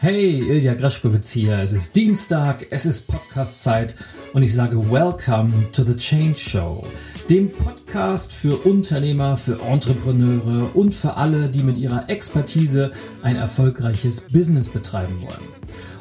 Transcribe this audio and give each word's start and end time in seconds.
Hey, 0.00 0.48
Ilja 0.48 0.74
Greschkowitz 0.74 1.28
hier. 1.32 1.58
Es 1.58 1.72
ist 1.72 1.96
Dienstag, 1.96 2.64
es 2.70 2.86
ist 2.86 3.08
Podcast-Zeit 3.08 3.96
und 4.32 4.44
ich 4.44 4.54
sage 4.54 4.78
Welcome 4.92 5.72
to 5.72 5.82
the 5.82 5.96
Change 5.96 6.36
Show, 6.36 6.86
dem 7.28 7.50
Podcast 7.50 8.32
für 8.32 8.58
Unternehmer, 8.58 9.36
für 9.36 9.60
Entrepreneure 9.60 10.70
und 10.76 10.94
für 10.94 11.14
alle, 11.14 11.48
die 11.48 11.64
mit 11.64 11.76
ihrer 11.76 12.08
Expertise 12.08 12.92
ein 13.22 13.34
erfolgreiches 13.34 14.20
Business 14.20 14.68
betreiben 14.68 15.20
wollen. 15.20 15.48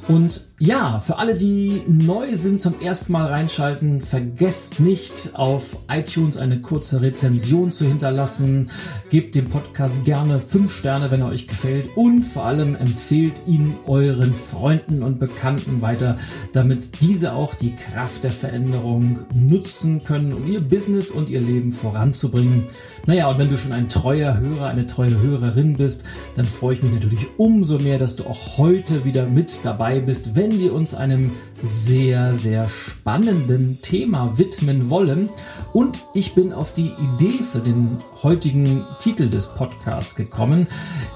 Und 0.07 0.45
ja, 0.59 0.99
für 0.99 1.19
alle, 1.19 1.35
die 1.35 1.83
neu 1.85 2.35
sind 2.35 2.59
zum 2.59 2.79
ersten 2.81 3.11
Mal 3.11 3.27
reinschalten, 3.27 4.01
vergesst 4.01 4.79
nicht 4.79 5.29
auf 5.33 5.77
iTunes 5.87 6.35
eine 6.35 6.61
kurze 6.61 6.99
Rezension 6.99 7.71
zu 7.71 7.85
hinterlassen. 7.85 8.71
Gebt 9.11 9.35
dem 9.35 9.49
Podcast 9.49 10.03
gerne 10.03 10.39
fünf 10.39 10.75
Sterne, 10.75 11.11
wenn 11.11 11.21
er 11.21 11.27
euch 11.27 11.45
gefällt 11.45 11.95
und 11.95 12.23
vor 12.23 12.45
allem 12.45 12.73
empfehlt 12.73 13.39
ihn 13.45 13.75
euren 13.85 14.33
Freunden 14.33 15.03
und 15.03 15.19
Bekannten 15.19 15.81
weiter, 15.81 16.15
damit 16.53 17.01
diese 17.01 17.33
auch 17.33 17.53
die 17.53 17.75
Kraft 17.75 18.23
der 18.23 18.31
Veränderung 18.31 19.19
nutzen 19.35 20.03
können, 20.03 20.33
um 20.33 20.51
ihr 20.51 20.61
Business 20.61 21.11
und 21.11 21.29
ihr 21.29 21.39
Leben 21.39 21.71
voranzubringen. 21.71 22.63
Naja, 23.05 23.29
und 23.29 23.37
wenn 23.37 23.49
du 23.49 23.57
schon 23.57 23.73
ein 23.73 23.89
treuer 23.89 24.39
Hörer, 24.39 24.69
eine 24.69 24.87
treue 24.87 25.21
Hörerin 25.21 25.77
bist, 25.77 26.03
dann 26.35 26.45
freue 26.45 26.73
ich 26.73 26.83
mich 26.83 26.93
natürlich 26.93 27.27
umso 27.37 27.77
mehr, 27.77 27.99
dass 27.99 28.15
du 28.15 28.25
auch 28.25 28.57
heute 28.57 29.05
wieder 29.05 29.27
mit 29.27 29.59
dabei 29.63 29.99
bist, 29.99 30.35
wenn 30.35 30.46
wenn 30.47 30.59
wir 30.59 30.73
uns 30.73 30.93
einem 30.93 31.33
sehr, 31.61 32.33
sehr 32.33 32.69
spannenden 32.69 33.81
Thema 33.81 34.37
widmen 34.37 34.89
wollen. 34.89 35.29
Und 35.73 35.97
ich 36.13 36.35
bin 36.35 36.53
auf 36.53 36.71
die 36.73 36.93
Idee 37.15 37.43
für 37.43 37.59
den 37.59 37.97
heutigen 38.23 38.85
Titel 38.99 39.27
des 39.27 39.47
Podcasts 39.47 40.15
gekommen, 40.15 40.67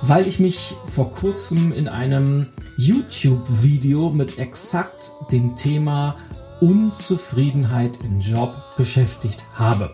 weil 0.01 0.27
ich 0.27 0.41
mich 0.41 0.73
vor 0.85 1.09
kurzem 1.09 1.71
in 1.71 1.87
einem 1.87 2.47
YouTube-Video 2.75 4.09
mit 4.09 4.37
exakt 4.37 5.13
dem 5.31 5.55
Thema 5.55 6.17
Unzufriedenheit 6.59 7.99
im 8.03 8.19
Job 8.19 8.53
beschäftigt 8.75 9.45
habe. 9.53 9.93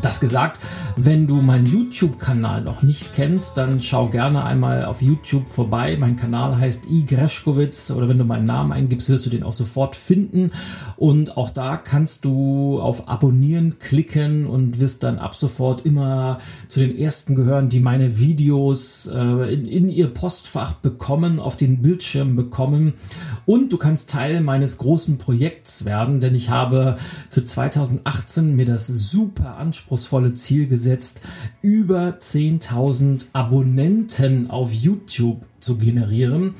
Das 0.00 0.20
gesagt, 0.20 0.60
wenn 0.96 1.26
du 1.26 1.36
meinen 1.36 1.66
YouTube-Kanal 1.66 2.62
noch 2.62 2.82
nicht 2.82 3.14
kennst, 3.14 3.56
dann 3.56 3.80
schau 3.80 4.08
gerne 4.08 4.44
einmal 4.44 4.84
auf 4.84 5.02
YouTube 5.02 5.48
vorbei. 5.48 5.96
Mein 5.98 6.16
Kanal 6.16 6.56
heißt 6.56 6.84
I. 6.88 7.04
Greschkowitz 7.04 7.90
oder 7.90 8.08
wenn 8.08 8.18
du 8.18 8.24
meinen 8.24 8.44
Namen 8.44 8.72
eingibst, 8.72 9.08
wirst 9.08 9.26
du 9.26 9.30
den 9.30 9.42
auch 9.42 9.52
sofort 9.52 9.96
finden. 9.96 10.50
Und 10.96 11.36
auch 11.36 11.50
da 11.50 11.76
kannst 11.76 12.24
du 12.24 12.80
auf 12.80 13.08
Abonnieren 13.08 13.78
klicken 13.78 14.46
und 14.46 14.80
wirst 14.80 15.02
dann 15.02 15.18
ab 15.18 15.34
sofort 15.34 15.84
immer 15.84 16.38
zu 16.68 16.80
den 16.80 16.96
ersten 16.96 17.34
gehören, 17.34 17.68
die 17.68 17.80
meine 17.80 18.18
Videos 18.18 19.06
äh, 19.06 19.52
in, 19.52 19.66
in 19.66 19.88
ihr 19.88 20.08
Postfach 20.08 20.74
bekommen, 20.74 21.40
auf 21.40 21.56
den 21.56 21.82
Bildschirm 21.82 22.36
bekommen. 22.36 22.94
Und 23.46 23.72
du 23.72 23.78
kannst 23.78 24.10
Teil 24.10 24.40
meines 24.40 24.78
großen 24.78 25.18
Projekts 25.18 25.84
werden, 25.84 26.20
denn 26.20 26.34
ich 26.34 26.50
habe 26.50 26.96
für 27.28 27.44
2018 27.44 28.54
mir 28.54 28.64
das 28.64 28.86
super 28.86 29.56
anspruchsvoll 29.56 29.94
anspruchsvolle 30.04 30.34
Ziel 30.34 30.66
gesetzt, 30.66 30.83
über 31.62 32.18
10.000 32.18 33.26
Abonnenten 33.32 34.50
auf 34.50 34.72
YouTube 34.72 35.44
zu 35.60 35.76
generieren. 35.76 36.54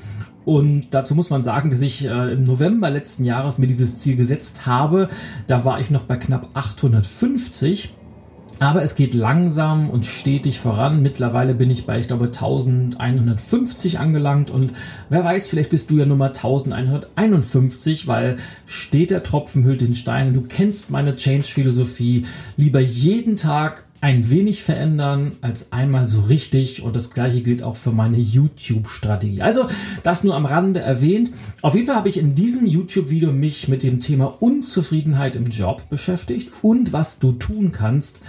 Und 0.45 0.93
dazu 0.93 1.15
muss 1.15 1.31
man 1.31 1.41
sagen, 1.41 1.71
dass 1.71 1.81
ich 1.81 2.05
äh, 2.05 2.33
im 2.33 2.43
November 2.43 2.89
letzten 2.89 3.25
Jahres 3.25 3.57
mir 3.57 3.67
dieses 3.67 3.95
Ziel 3.95 4.15
gesetzt 4.15 4.65
habe. 4.65 5.09
Da 5.47 5.65
war 5.65 5.79
ich 5.79 5.89
noch 5.89 6.03
bei 6.03 6.17
knapp 6.17 6.49
850. 6.53 7.93
Aber 8.59 8.81
es 8.83 8.95
geht 8.95 9.13
langsam 9.13 9.89
und 9.89 10.05
stetig 10.05 10.59
voran. 10.59 11.01
Mittlerweile 11.01 11.53
bin 11.53 11.69
ich 11.69 11.85
bei, 11.85 11.99
ich 11.99 12.07
glaube, 12.07 12.25
1150 12.25 13.99
angelangt 13.99 14.49
und 14.49 14.71
wer 15.09 15.25
weiß, 15.25 15.49
vielleicht 15.49 15.71
bist 15.71 15.91
du 15.91 15.97
ja 15.97 16.05
Nummer 16.05 16.27
1151, 16.27 18.07
weil 18.07 18.37
steht 18.65 19.09
der 19.09 19.23
Tropfen 19.23 19.65
hüllt 19.65 19.81
den 19.81 19.93
Stein. 19.93 20.33
Du 20.33 20.41
kennst 20.41 20.89
meine 20.89 21.15
Change-Philosophie. 21.15 22.25
Lieber 22.55 22.79
jeden 22.79 23.35
Tag 23.35 23.85
ein 24.05 24.29
wenig 24.29 24.61
verändern 24.61 25.31
als 25.41 25.71
einmal 25.71 26.07
so 26.07 26.21
richtig 26.21 26.83
und 26.83 26.95
das 26.95 27.09
gleiche 27.09 27.41
gilt 27.41 27.63
auch 27.63 27.75
für 27.75 27.91
meine 27.91 28.19
YouTube-Strategie. 28.19 29.41
Also 29.41 29.67
das 30.03 30.23
nur 30.23 30.35
am 30.35 30.45
Rande 30.45 30.79
erwähnt. 30.79 31.31
Auf 31.63 31.73
jeden 31.73 31.87
Fall 31.87 31.95
habe 31.95 32.09
ich 32.09 32.17
in 32.17 32.35
diesem 32.35 32.67
YouTube-Video 32.67 33.31
mich 33.31 33.67
mit 33.67 33.81
dem 33.81 33.99
Thema 33.99 34.25
Unzufriedenheit 34.43 35.35
im 35.35 35.45
Job 35.45 35.89
beschäftigt 35.89 36.51
und 36.61 36.93
was 36.93 37.17
du 37.17 37.31
tun 37.31 37.71
kannst, 37.71 38.21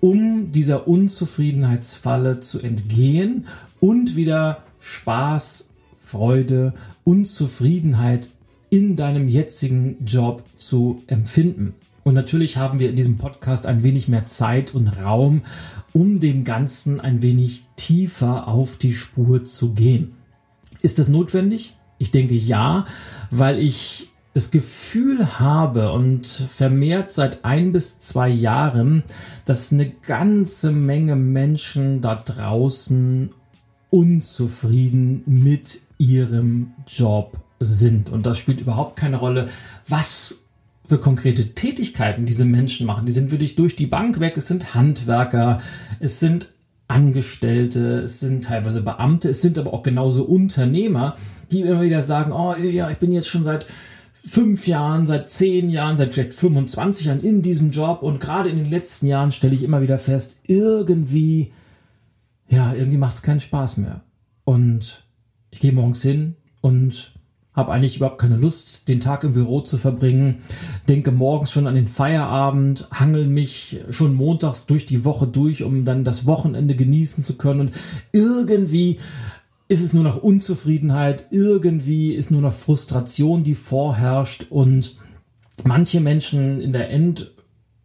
um 0.00 0.50
dieser 0.50 0.88
Unzufriedenheitsfalle 0.88 2.40
zu 2.40 2.60
entgehen 2.60 3.48
und 3.80 4.16
wieder 4.16 4.62
Spaß, 4.80 5.66
Freude 5.98 6.72
und 7.04 7.26
Zufriedenheit 7.26 8.30
in 8.70 8.96
deinem 8.96 9.28
jetzigen 9.28 10.02
Job 10.06 10.42
zu 10.56 11.02
empfinden. 11.06 11.74
Und 12.08 12.14
natürlich 12.14 12.56
haben 12.56 12.78
wir 12.78 12.88
in 12.88 12.96
diesem 12.96 13.18
Podcast 13.18 13.66
ein 13.66 13.82
wenig 13.82 14.08
mehr 14.08 14.24
Zeit 14.24 14.74
und 14.74 15.02
Raum, 15.02 15.42
um 15.92 16.20
dem 16.20 16.42
Ganzen 16.42 17.02
ein 17.02 17.20
wenig 17.20 17.66
tiefer 17.76 18.48
auf 18.48 18.76
die 18.76 18.94
Spur 18.94 19.44
zu 19.44 19.74
gehen. 19.74 20.12
Ist 20.80 20.98
das 20.98 21.08
notwendig? 21.08 21.76
Ich 21.98 22.10
denke 22.10 22.32
ja, 22.32 22.86
weil 23.30 23.58
ich 23.58 24.08
das 24.32 24.50
Gefühl 24.50 25.38
habe 25.38 25.92
und 25.92 26.26
vermehrt 26.26 27.10
seit 27.10 27.44
ein 27.44 27.72
bis 27.72 27.98
zwei 27.98 28.30
Jahren, 28.30 29.02
dass 29.44 29.70
eine 29.70 29.90
ganze 29.90 30.72
Menge 30.72 31.14
Menschen 31.14 32.00
da 32.00 32.14
draußen 32.14 33.28
unzufrieden 33.90 35.24
mit 35.26 35.80
ihrem 35.98 36.72
Job 36.86 37.38
sind. 37.60 38.08
Und 38.08 38.24
das 38.24 38.38
spielt 38.38 38.62
überhaupt 38.62 38.96
keine 38.96 39.18
Rolle, 39.18 39.50
was 39.86 40.36
für 40.88 40.98
konkrete 40.98 41.54
Tätigkeiten 41.54 42.24
diese 42.24 42.46
Menschen 42.46 42.86
machen. 42.86 43.04
Die 43.04 43.12
sind 43.12 43.30
wirklich 43.30 43.56
durch 43.56 43.76
die 43.76 43.86
Bank 43.86 44.20
weg. 44.20 44.38
Es 44.38 44.46
sind 44.46 44.74
Handwerker, 44.74 45.60
es 46.00 46.18
sind 46.18 46.48
Angestellte, 46.88 48.00
es 48.00 48.20
sind 48.20 48.44
teilweise 48.44 48.80
Beamte, 48.80 49.28
es 49.28 49.42
sind 49.42 49.58
aber 49.58 49.74
auch 49.74 49.82
genauso 49.82 50.24
Unternehmer, 50.24 51.14
die 51.50 51.60
immer 51.60 51.82
wieder 51.82 52.00
sagen, 52.00 52.32
oh 52.32 52.54
ja, 52.56 52.90
ich 52.90 52.96
bin 52.96 53.12
jetzt 53.12 53.28
schon 53.28 53.44
seit 53.44 53.66
fünf 54.24 54.66
Jahren, 54.66 55.04
seit 55.04 55.28
zehn 55.28 55.68
Jahren, 55.68 55.96
seit 55.96 56.10
vielleicht 56.10 56.32
25 56.32 57.06
Jahren 57.06 57.20
in 57.20 57.42
diesem 57.42 57.70
Job 57.70 58.02
und 58.02 58.18
gerade 58.18 58.48
in 58.48 58.56
den 58.56 58.70
letzten 58.70 59.06
Jahren 59.06 59.30
stelle 59.30 59.54
ich 59.54 59.62
immer 59.62 59.82
wieder 59.82 59.98
fest, 59.98 60.36
irgendwie, 60.46 61.52
ja, 62.48 62.72
irgendwie 62.72 62.96
macht 62.96 63.16
es 63.16 63.22
keinen 63.22 63.40
Spaß 63.40 63.76
mehr. 63.76 64.00
Und 64.44 65.04
ich 65.50 65.60
gehe 65.60 65.72
morgens 65.72 66.00
hin 66.00 66.36
und 66.62 67.12
habe 67.58 67.72
eigentlich 67.72 67.96
überhaupt 67.96 68.20
keine 68.20 68.36
Lust, 68.36 68.88
den 68.88 69.00
Tag 69.00 69.24
im 69.24 69.34
Büro 69.34 69.60
zu 69.60 69.76
verbringen, 69.76 70.36
denke 70.88 71.12
morgens 71.12 71.50
schon 71.50 71.66
an 71.66 71.74
den 71.74 71.86
Feierabend, 71.86 72.86
hangel 72.92 73.26
mich 73.26 73.80
schon 73.90 74.14
montags 74.14 74.64
durch 74.64 74.86
die 74.86 75.04
Woche 75.04 75.26
durch, 75.26 75.62
um 75.62 75.84
dann 75.84 76.04
das 76.04 76.26
Wochenende 76.26 76.74
genießen 76.74 77.22
zu 77.22 77.36
können. 77.36 77.60
Und 77.60 77.72
irgendwie 78.12 78.98
ist 79.68 79.82
es 79.82 79.92
nur 79.92 80.04
noch 80.04 80.22
Unzufriedenheit, 80.22 81.26
irgendwie 81.30 82.14
ist 82.14 82.30
nur 82.30 82.40
noch 82.40 82.54
Frustration, 82.54 83.42
die 83.42 83.54
vorherrscht. 83.54 84.46
Und 84.48 84.96
manche 85.64 86.00
Menschen 86.00 86.60
in 86.60 86.72
der 86.72 86.88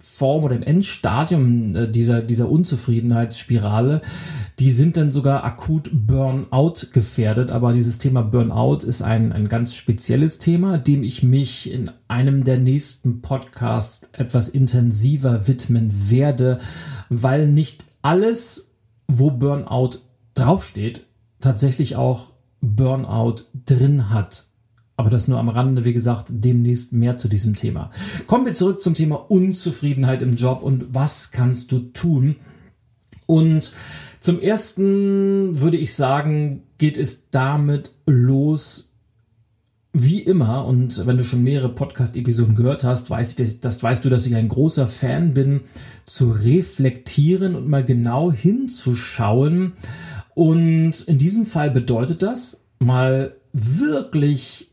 Endform 0.03 0.43
oder 0.43 0.55
im 0.55 0.63
Endstadium 0.63 1.75
äh, 1.75 1.87
dieser, 1.87 2.21
dieser 2.21 2.49
Unzufriedenheitsspirale, 2.49 4.01
die 4.59 4.69
sind 4.69 4.97
dann 4.97 5.11
sogar 5.11 5.43
akut 5.43 5.89
Burnout 5.91 6.87
gefährdet. 6.91 7.51
Aber 7.51 7.73
dieses 7.73 7.97
Thema 7.97 8.21
Burnout 8.21 8.85
ist 8.85 9.01
ein, 9.01 9.31
ein 9.31 9.47
ganz 9.47 9.75
spezielles 9.75 10.39
Thema, 10.39 10.77
dem 10.77 11.03
ich 11.03 11.23
mich 11.23 11.71
in 11.71 11.89
einem 12.07 12.43
der 12.43 12.59
nächsten 12.59 13.21
Podcasts 13.21 14.09
etwas 14.11 14.49
intensiver 14.49 15.47
widmen 15.47 15.91
werde, 16.09 16.59
weil 17.09 17.47
nicht 17.47 17.83
alles, 18.01 18.71
wo 19.07 19.31
Burnout 19.31 19.99
draufsteht, 20.35 21.07
tatsächlich 21.39 21.95
auch 21.95 22.33
Burnout 22.61 23.45
drin 23.65 24.09
hat. 24.09 24.45
Aber 24.95 25.09
das 25.09 25.27
nur 25.27 25.39
am 25.39 25.49
Rande, 25.49 25.85
wie 25.85 25.93
gesagt, 25.93 26.27
demnächst 26.29 26.93
mehr 26.93 27.15
zu 27.15 27.27
diesem 27.27 27.55
Thema. 27.55 27.89
Kommen 28.27 28.45
wir 28.45 28.53
zurück 28.53 28.81
zum 28.81 28.93
Thema 28.93 29.15
Unzufriedenheit 29.15 30.21
im 30.21 30.35
Job 30.35 30.61
und 30.61 30.93
was 30.93 31.31
kannst 31.31 31.71
du 31.71 31.79
tun? 31.79 32.35
Und 33.25 33.71
zum 34.19 34.39
ersten 34.39 35.59
würde 35.59 35.77
ich 35.77 35.95
sagen, 35.95 36.63
geht 36.77 36.97
es 36.97 37.29
damit 37.31 37.91
los, 38.05 38.93
wie 39.95 40.19
immer, 40.21 40.65
und 40.65 41.05
wenn 41.05 41.17
du 41.17 41.23
schon 41.23 41.43
mehrere 41.43 41.69
Podcast-Episoden 41.69 42.55
gehört 42.55 42.83
hast, 42.83 43.11
weiß 43.11 43.37
ich, 43.37 43.59
das 43.59 43.83
weißt 43.83 44.03
du, 44.03 44.09
dass 44.09 44.25
ich 44.25 44.35
ein 44.35 44.47
großer 44.47 44.87
Fan 44.87 45.35
bin, 45.35 45.61
zu 46.05 46.31
reflektieren 46.31 47.55
und 47.55 47.67
mal 47.67 47.85
genau 47.85 48.31
hinzuschauen. 48.31 49.73
Und 50.33 51.01
in 51.01 51.17
diesem 51.19 51.45
Fall 51.45 51.69
bedeutet 51.69 52.23
das, 52.23 52.61
mal 52.79 53.35
wirklich 53.53 54.72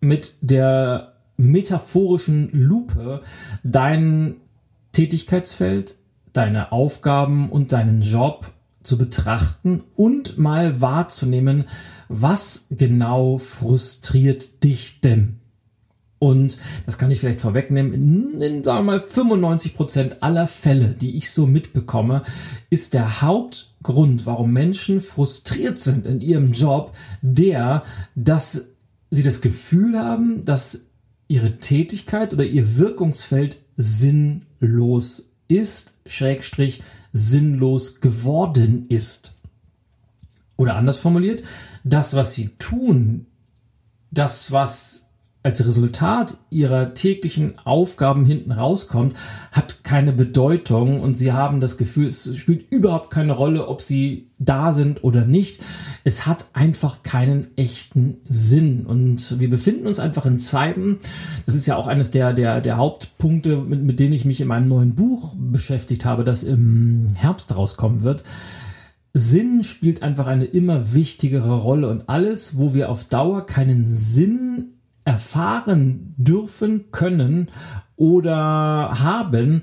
mit 0.00 0.34
der 0.40 1.14
metaphorischen 1.36 2.50
Lupe 2.52 3.20
dein 3.62 4.36
Tätigkeitsfeld, 4.92 5.96
deine 6.32 6.72
Aufgaben 6.72 7.50
und 7.50 7.72
deinen 7.72 8.00
Job 8.00 8.52
zu 8.82 8.96
betrachten 8.96 9.82
und 9.96 10.38
mal 10.38 10.80
wahrzunehmen, 10.80 11.64
was 12.08 12.66
genau 12.70 13.36
frustriert 13.36 14.62
dich 14.62 15.00
denn? 15.00 15.40
Und 16.18 16.56
das 16.86 16.96
kann 16.96 17.10
ich 17.10 17.20
vielleicht 17.20 17.42
vorwegnehmen, 17.42 18.40
in, 18.40 18.64
sagen 18.64 18.86
wir 18.86 18.92
mal 18.92 19.00
95 19.00 19.74
Prozent 19.74 20.22
aller 20.22 20.46
Fälle, 20.46 20.88
die 20.98 21.16
ich 21.16 21.30
so 21.30 21.46
mitbekomme, 21.46 22.22
ist 22.70 22.94
der 22.94 23.20
Hauptgrund, 23.20 24.24
warum 24.24 24.52
Menschen 24.52 25.00
frustriert 25.00 25.78
sind 25.78 26.06
in 26.06 26.22
ihrem 26.22 26.52
Job, 26.52 26.96
der, 27.20 27.82
dass 28.14 28.68
sie 29.10 29.22
das 29.22 29.40
Gefühl 29.40 29.98
haben, 29.98 30.44
dass 30.44 30.80
ihre 31.28 31.58
Tätigkeit 31.58 32.32
oder 32.32 32.44
ihr 32.44 32.76
Wirkungsfeld 32.76 33.62
sinnlos 33.76 35.28
ist, 35.48 35.92
schrägstrich 36.06 36.82
sinnlos 37.12 38.00
geworden 38.00 38.86
ist. 38.88 39.32
Oder 40.56 40.76
anders 40.76 40.98
formuliert, 40.98 41.42
das, 41.84 42.14
was 42.14 42.32
sie 42.32 42.48
tun, 42.58 43.26
das, 44.10 44.52
was 44.52 45.05
als 45.46 45.64
Resultat 45.64 46.38
ihrer 46.50 46.92
täglichen 46.92 47.54
Aufgaben 47.62 48.26
hinten 48.26 48.50
rauskommt, 48.50 49.14
hat 49.52 49.84
keine 49.84 50.12
Bedeutung 50.12 51.00
und 51.00 51.14
sie 51.14 51.32
haben 51.32 51.60
das 51.60 51.76
Gefühl, 51.76 52.08
es 52.08 52.36
spielt 52.36 52.74
überhaupt 52.74 53.10
keine 53.10 53.32
Rolle, 53.32 53.68
ob 53.68 53.80
sie 53.80 54.26
da 54.40 54.72
sind 54.72 55.04
oder 55.04 55.24
nicht. 55.24 55.60
Es 56.02 56.26
hat 56.26 56.46
einfach 56.52 57.04
keinen 57.04 57.46
echten 57.56 58.16
Sinn 58.28 58.86
und 58.86 59.38
wir 59.38 59.48
befinden 59.48 59.86
uns 59.86 60.00
einfach 60.00 60.26
in 60.26 60.40
Zeiten, 60.40 60.98
das 61.44 61.54
ist 61.54 61.66
ja 61.66 61.76
auch 61.76 61.86
eines 61.86 62.10
der, 62.10 62.32
der, 62.32 62.60
der 62.60 62.76
Hauptpunkte, 62.76 63.58
mit, 63.58 63.84
mit 63.84 64.00
denen 64.00 64.14
ich 64.14 64.24
mich 64.24 64.40
in 64.40 64.48
meinem 64.48 64.66
neuen 64.66 64.96
Buch 64.96 65.36
beschäftigt 65.38 66.04
habe, 66.04 66.24
das 66.24 66.42
im 66.42 67.06
Herbst 67.14 67.56
rauskommen 67.56 68.02
wird. 68.02 68.24
Sinn 69.14 69.62
spielt 69.62 70.02
einfach 70.02 70.26
eine 70.26 70.44
immer 70.44 70.92
wichtigere 70.92 71.56
Rolle 71.56 71.88
und 71.88 72.08
alles, 72.08 72.58
wo 72.58 72.74
wir 72.74 72.90
auf 72.90 73.04
Dauer 73.04 73.46
keinen 73.46 73.86
Sinn 73.86 74.72
erfahren 75.06 76.14
dürfen, 76.18 76.90
können 76.90 77.48
oder 77.96 78.90
haben, 79.00 79.62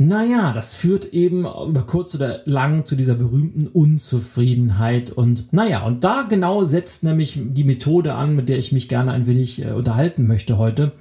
naja, 0.00 0.52
das 0.52 0.74
führt 0.74 1.06
eben 1.06 1.40
über 1.40 1.84
kurz 1.84 2.14
oder 2.14 2.42
lang 2.44 2.84
zu 2.84 2.94
dieser 2.94 3.16
berühmten 3.16 3.66
Unzufriedenheit. 3.66 5.10
Und 5.10 5.52
naja, 5.52 5.84
und 5.84 6.04
da 6.04 6.22
genau 6.22 6.64
setzt 6.64 7.02
nämlich 7.02 7.36
die 7.36 7.64
Methode 7.64 8.14
an, 8.14 8.36
mit 8.36 8.48
der 8.48 8.58
ich 8.58 8.70
mich 8.70 8.88
gerne 8.88 9.10
ein 9.10 9.26
wenig 9.26 9.60
äh, 9.64 9.72
unterhalten 9.72 10.28
möchte 10.28 10.56
heute. 10.56 10.92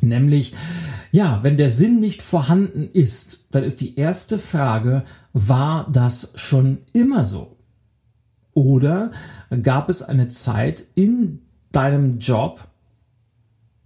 Nämlich, 0.00 0.54
ja, 1.10 1.40
wenn 1.42 1.58
der 1.58 1.68
Sinn 1.68 2.00
nicht 2.00 2.22
vorhanden 2.22 2.88
ist, 2.90 3.40
dann 3.50 3.64
ist 3.64 3.82
die 3.82 3.96
erste 3.96 4.38
Frage, 4.38 5.02
war 5.34 5.86
das 5.92 6.30
schon 6.34 6.78
immer 6.94 7.24
so? 7.24 7.58
Oder 8.54 9.10
gab 9.62 9.90
es 9.90 10.02
eine 10.02 10.28
Zeit 10.28 10.84
in 10.94 11.40
deinem 11.70 12.18
Job, 12.18 12.68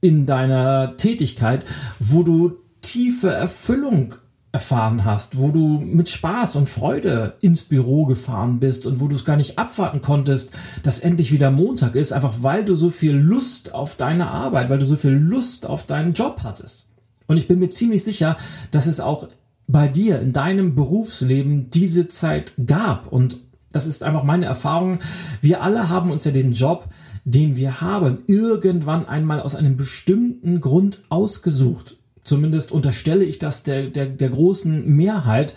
in 0.06 0.24
deiner 0.24 0.96
Tätigkeit, 0.96 1.64
wo 1.98 2.22
du 2.22 2.52
tiefe 2.80 3.30
Erfüllung 3.30 4.14
erfahren 4.52 5.04
hast, 5.04 5.36
wo 5.36 5.48
du 5.48 5.80
mit 5.80 6.08
Spaß 6.08 6.56
und 6.56 6.68
Freude 6.68 7.34
ins 7.40 7.64
Büro 7.64 8.06
gefahren 8.06 8.60
bist 8.60 8.86
und 8.86 9.00
wo 9.00 9.08
du 9.08 9.16
es 9.16 9.24
gar 9.24 9.36
nicht 9.36 9.58
abwarten 9.58 10.00
konntest, 10.00 10.50
dass 10.82 11.00
endlich 11.00 11.32
wieder 11.32 11.50
Montag 11.50 11.94
ist, 11.94 12.12
einfach 12.12 12.36
weil 12.42 12.64
du 12.64 12.76
so 12.76 12.88
viel 12.90 13.12
Lust 13.12 13.74
auf 13.74 13.96
deine 13.96 14.28
Arbeit, 14.28 14.70
weil 14.70 14.78
du 14.78 14.86
so 14.86 14.96
viel 14.96 15.10
Lust 15.10 15.66
auf 15.66 15.84
deinen 15.84 16.12
Job 16.12 16.40
hattest. 16.44 16.86
Und 17.26 17.36
ich 17.36 17.48
bin 17.48 17.58
mir 17.58 17.70
ziemlich 17.70 18.04
sicher, 18.04 18.36
dass 18.70 18.86
es 18.86 19.00
auch 19.00 19.28
bei 19.66 19.88
dir 19.88 20.20
in 20.20 20.32
deinem 20.32 20.76
Berufsleben 20.76 21.68
diese 21.70 22.06
Zeit 22.06 22.52
gab 22.64 23.08
und 23.12 23.38
das 23.72 23.86
ist 23.86 24.02
einfach 24.02 24.22
meine 24.22 24.46
Erfahrung. 24.46 25.00
Wir 25.42 25.62
alle 25.62 25.90
haben 25.90 26.10
uns 26.10 26.24
ja 26.24 26.30
den 26.30 26.52
Job 26.52 26.88
den 27.26 27.56
wir 27.56 27.80
haben, 27.80 28.18
irgendwann 28.28 29.04
einmal 29.06 29.40
aus 29.40 29.56
einem 29.56 29.76
bestimmten 29.76 30.60
Grund 30.60 31.02
ausgesucht. 31.08 31.96
Zumindest 32.22 32.70
unterstelle 32.70 33.24
ich 33.24 33.40
das 33.40 33.64
der, 33.64 33.88
der, 33.88 34.06
der 34.06 34.30
großen 34.30 34.86
Mehrheit. 34.86 35.54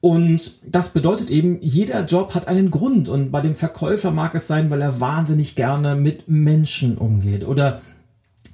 Und 0.00 0.58
das 0.66 0.88
bedeutet 0.88 1.28
eben, 1.28 1.58
jeder 1.60 2.02
Job 2.06 2.34
hat 2.34 2.48
einen 2.48 2.70
Grund. 2.70 3.10
Und 3.10 3.30
bei 3.30 3.42
dem 3.42 3.54
Verkäufer 3.54 4.10
mag 4.10 4.34
es 4.34 4.46
sein, 4.46 4.70
weil 4.70 4.80
er 4.80 4.98
wahnsinnig 4.98 5.54
gerne 5.54 5.96
mit 5.96 6.28
Menschen 6.28 6.96
umgeht. 6.96 7.46
Oder 7.46 7.82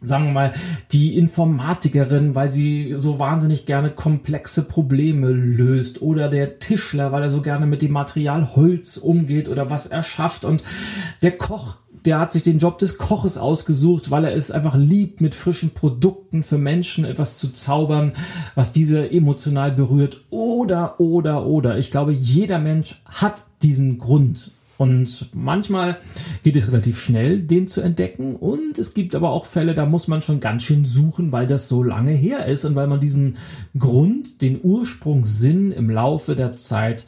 sagen 0.02 0.24
wir 0.24 0.32
mal, 0.32 0.50
die 0.90 1.16
Informatikerin, 1.16 2.34
weil 2.34 2.48
sie 2.48 2.94
so 2.96 3.20
wahnsinnig 3.20 3.66
gerne 3.66 3.90
komplexe 3.90 4.62
Probleme 4.62 5.28
löst 5.28 6.02
oder 6.02 6.28
der 6.28 6.58
Tischler, 6.58 7.12
weil 7.12 7.22
er 7.22 7.30
so 7.30 7.40
gerne 7.40 7.66
mit 7.66 7.82
dem 7.82 7.92
Material 7.92 8.56
Holz 8.56 8.96
umgeht 8.96 9.48
oder 9.48 9.70
was 9.70 9.86
er 9.86 10.02
schafft 10.02 10.44
und 10.44 10.62
der 11.22 11.32
Koch, 11.32 11.76
der 12.04 12.18
hat 12.18 12.32
sich 12.32 12.42
den 12.42 12.58
Job 12.58 12.78
des 12.78 12.98
Koches 12.98 13.36
ausgesucht, 13.36 14.10
weil 14.10 14.24
er 14.24 14.34
es 14.34 14.50
einfach 14.50 14.76
liebt, 14.76 15.20
mit 15.20 15.34
frischen 15.34 15.70
Produkten 15.70 16.42
für 16.42 16.58
Menschen 16.58 17.04
etwas 17.04 17.38
zu 17.38 17.52
zaubern, 17.52 18.12
was 18.54 18.72
diese 18.72 19.10
emotional 19.10 19.72
berührt. 19.72 20.24
Oder, 20.30 21.00
oder, 21.00 21.46
oder. 21.46 21.78
Ich 21.78 21.90
glaube, 21.90 22.12
jeder 22.12 22.58
Mensch 22.58 23.00
hat 23.04 23.44
diesen 23.62 23.98
Grund. 23.98 24.50
Und 24.78 25.28
manchmal 25.32 25.98
geht 26.42 26.56
es 26.56 26.66
relativ 26.66 27.00
schnell, 27.00 27.40
den 27.40 27.68
zu 27.68 27.80
entdecken. 27.82 28.34
Und 28.34 28.78
es 28.78 28.94
gibt 28.94 29.14
aber 29.14 29.30
auch 29.30 29.46
Fälle, 29.46 29.74
da 29.74 29.86
muss 29.86 30.08
man 30.08 30.22
schon 30.22 30.40
ganz 30.40 30.64
schön 30.64 30.84
suchen, 30.84 31.30
weil 31.30 31.46
das 31.46 31.68
so 31.68 31.84
lange 31.84 32.10
her 32.10 32.46
ist 32.46 32.64
und 32.64 32.74
weil 32.74 32.88
man 32.88 32.98
diesen 32.98 33.36
Grund, 33.78 34.40
den 34.42 34.58
Ursprungssinn 34.60 35.70
im 35.70 35.88
Laufe 35.88 36.34
der 36.34 36.52
Zeit, 36.56 37.06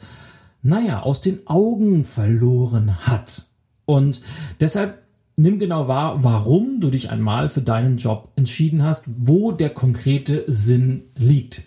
naja, 0.61 1.01
aus 1.01 1.19
den 1.19 1.45
Augen 1.47 2.05
verloren 2.05 3.07
hat. 3.07 3.45
Und 3.85 4.21
deshalb 4.59 5.03
nimm 5.37 5.59
genau 5.59 5.87
wahr, 5.87 6.23
warum 6.23 6.79
du 6.79 6.89
dich 6.89 7.09
einmal 7.09 7.49
für 7.49 7.61
deinen 7.61 7.97
Job 7.97 8.29
entschieden 8.35 8.83
hast, 8.83 9.03
wo 9.07 9.51
der 9.51 9.69
konkrete 9.69 10.43
Sinn 10.47 11.03
liegt. 11.15 11.61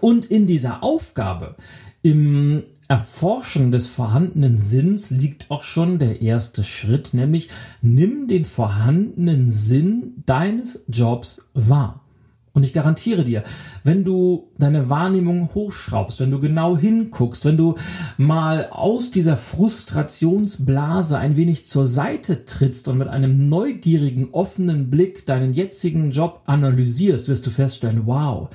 Und 0.00 0.24
in 0.24 0.46
dieser 0.46 0.82
Aufgabe, 0.82 1.56
im 2.02 2.64
Erforschen 2.88 3.70
des 3.70 3.86
vorhandenen 3.86 4.58
Sinns 4.58 5.10
liegt 5.10 5.50
auch 5.50 5.62
schon 5.62 5.98
der 6.00 6.22
erste 6.22 6.64
Schritt, 6.64 7.14
nämlich 7.14 7.48
nimm 7.82 8.26
den 8.26 8.44
vorhandenen 8.44 9.52
Sinn 9.52 10.24
deines 10.26 10.82
Jobs 10.88 11.42
wahr. 11.54 12.00
Und 12.52 12.64
ich 12.64 12.72
garantiere 12.72 13.22
dir, 13.22 13.44
wenn 13.84 14.02
du 14.02 14.48
deine 14.58 14.88
Wahrnehmung 14.88 15.50
hochschraubst, 15.54 16.18
wenn 16.18 16.32
du 16.32 16.40
genau 16.40 16.76
hinguckst, 16.76 17.44
wenn 17.44 17.56
du 17.56 17.76
mal 18.16 18.68
aus 18.70 19.12
dieser 19.12 19.36
Frustrationsblase 19.36 21.16
ein 21.16 21.36
wenig 21.36 21.66
zur 21.66 21.86
Seite 21.86 22.44
trittst 22.44 22.88
und 22.88 22.98
mit 22.98 23.06
einem 23.06 23.48
neugierigen, 23.48 24.30
offenen 24.32 24.90
Blick 24.90 25.26
deinen 25.26 25.52
jetzigen 25.52 26.10
Job 26.10 26.42
analysierst, 26.46 27.28
wirst 27.28 27.46
du 27.46 27.50
feststellen, 27.50 28.02
wow, 28.06 28.48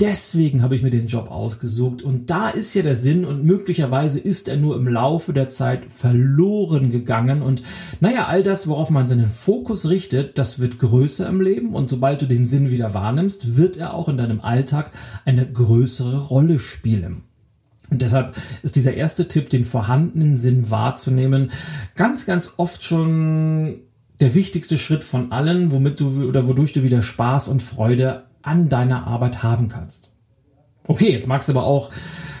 Deswegen 0.00 0.62
habe 0.62 0.76
ich 0.76 0.82
mir 0.82 0.90
den 0.90 1.08
Job 1.08 1.28
ausgesucht. 1.28 2.02
Und 2.02 2.30
da 2.30 2.48
ist 2.48 2.72
ja 2.74 2.82
der 2.82 2.94
Sinn 2.94 3.24
und 3.24 3.44
möglicherweise 3.44 4.20
ist 4.20 4.46
er 4.46 4.56
nur 4.56 4.76
im 4.76 4.86
Laufe 4.86 5.32
der 5.32 5.50
Zeit 5.50 5.90
verloren 5.90 6.92
gegangen. 6.92 7.42
Und 7.42 7.62
naja, 7.98 8.26
all 8.26 8.44
das, 8.44 8.68
worauf 8.68 8.90
man 8.90 9.08
seinen 9.08 9.26
Fokus 9.26 9.88
richtet, 9.88 10.38
das 10.38 10.60
wird 10.60 10.78
größer 10.78 11.28
im 11.28 11.40
Leben. 11.40 11.74
Und 11.74 11.88
sobald 11.88 12.22
du 12.22 12.26
den 12.26 12.44
Sinn 12.44 12.70
wieder 12.70 12.94
wahrnimmst, 12.94 13.56
wird 13.56 13.76
er 13.76 13.92
auch 13.94 14.08
in 14.08 14.16
deinem 14.16 14.40
Alltag 14.40 14.92
eine 15.24 15.50
größere 15.50 16.28
Rolle 16.28 16.60
spielen. 16.60 17.24
Und 17.90 18.02
deshalb 18.02 18.36
ist 18.62 18.76
dieser 18.76 18.94
erste 18.94 19.26
Tipp, 19.26 19.48
den 19.48 19.64
vorhandenen 19.64 20.36
Sinn 20.36 20.70
wahrzunehmen, 20.70 21.50
ganz, 21.96 22.24
ganz 22.24 22.52
oft 22.56 22.84
schon 22.84 23.80
der 24.20 24.34
wichtigste 24.34 24.78
Schritt 24.78 25.02
von 25.02 25.32
allen, 25.32 25.72
womit 25.72 25.98
du 25.98 26.28
oder 26.28 26.46
wodurch 26.46 26.72
du 26.72 26.82
wieder 26.82 27.02
Spaß 27.02 27.48
und 27.48 27.62
Freude 27.62 28.27
an 28.42 28.68
deiner 28.68 29.06
Arbeit 29.06 29.42
haben 29.42 29.68
kannst. 29.68 30.10
Okay, 30.86 31.12
jetzt 31.12 31.26
mag 31.26 31.40
es 31.40 31.50
aber 31.50 31.64
auch 31.64 31.90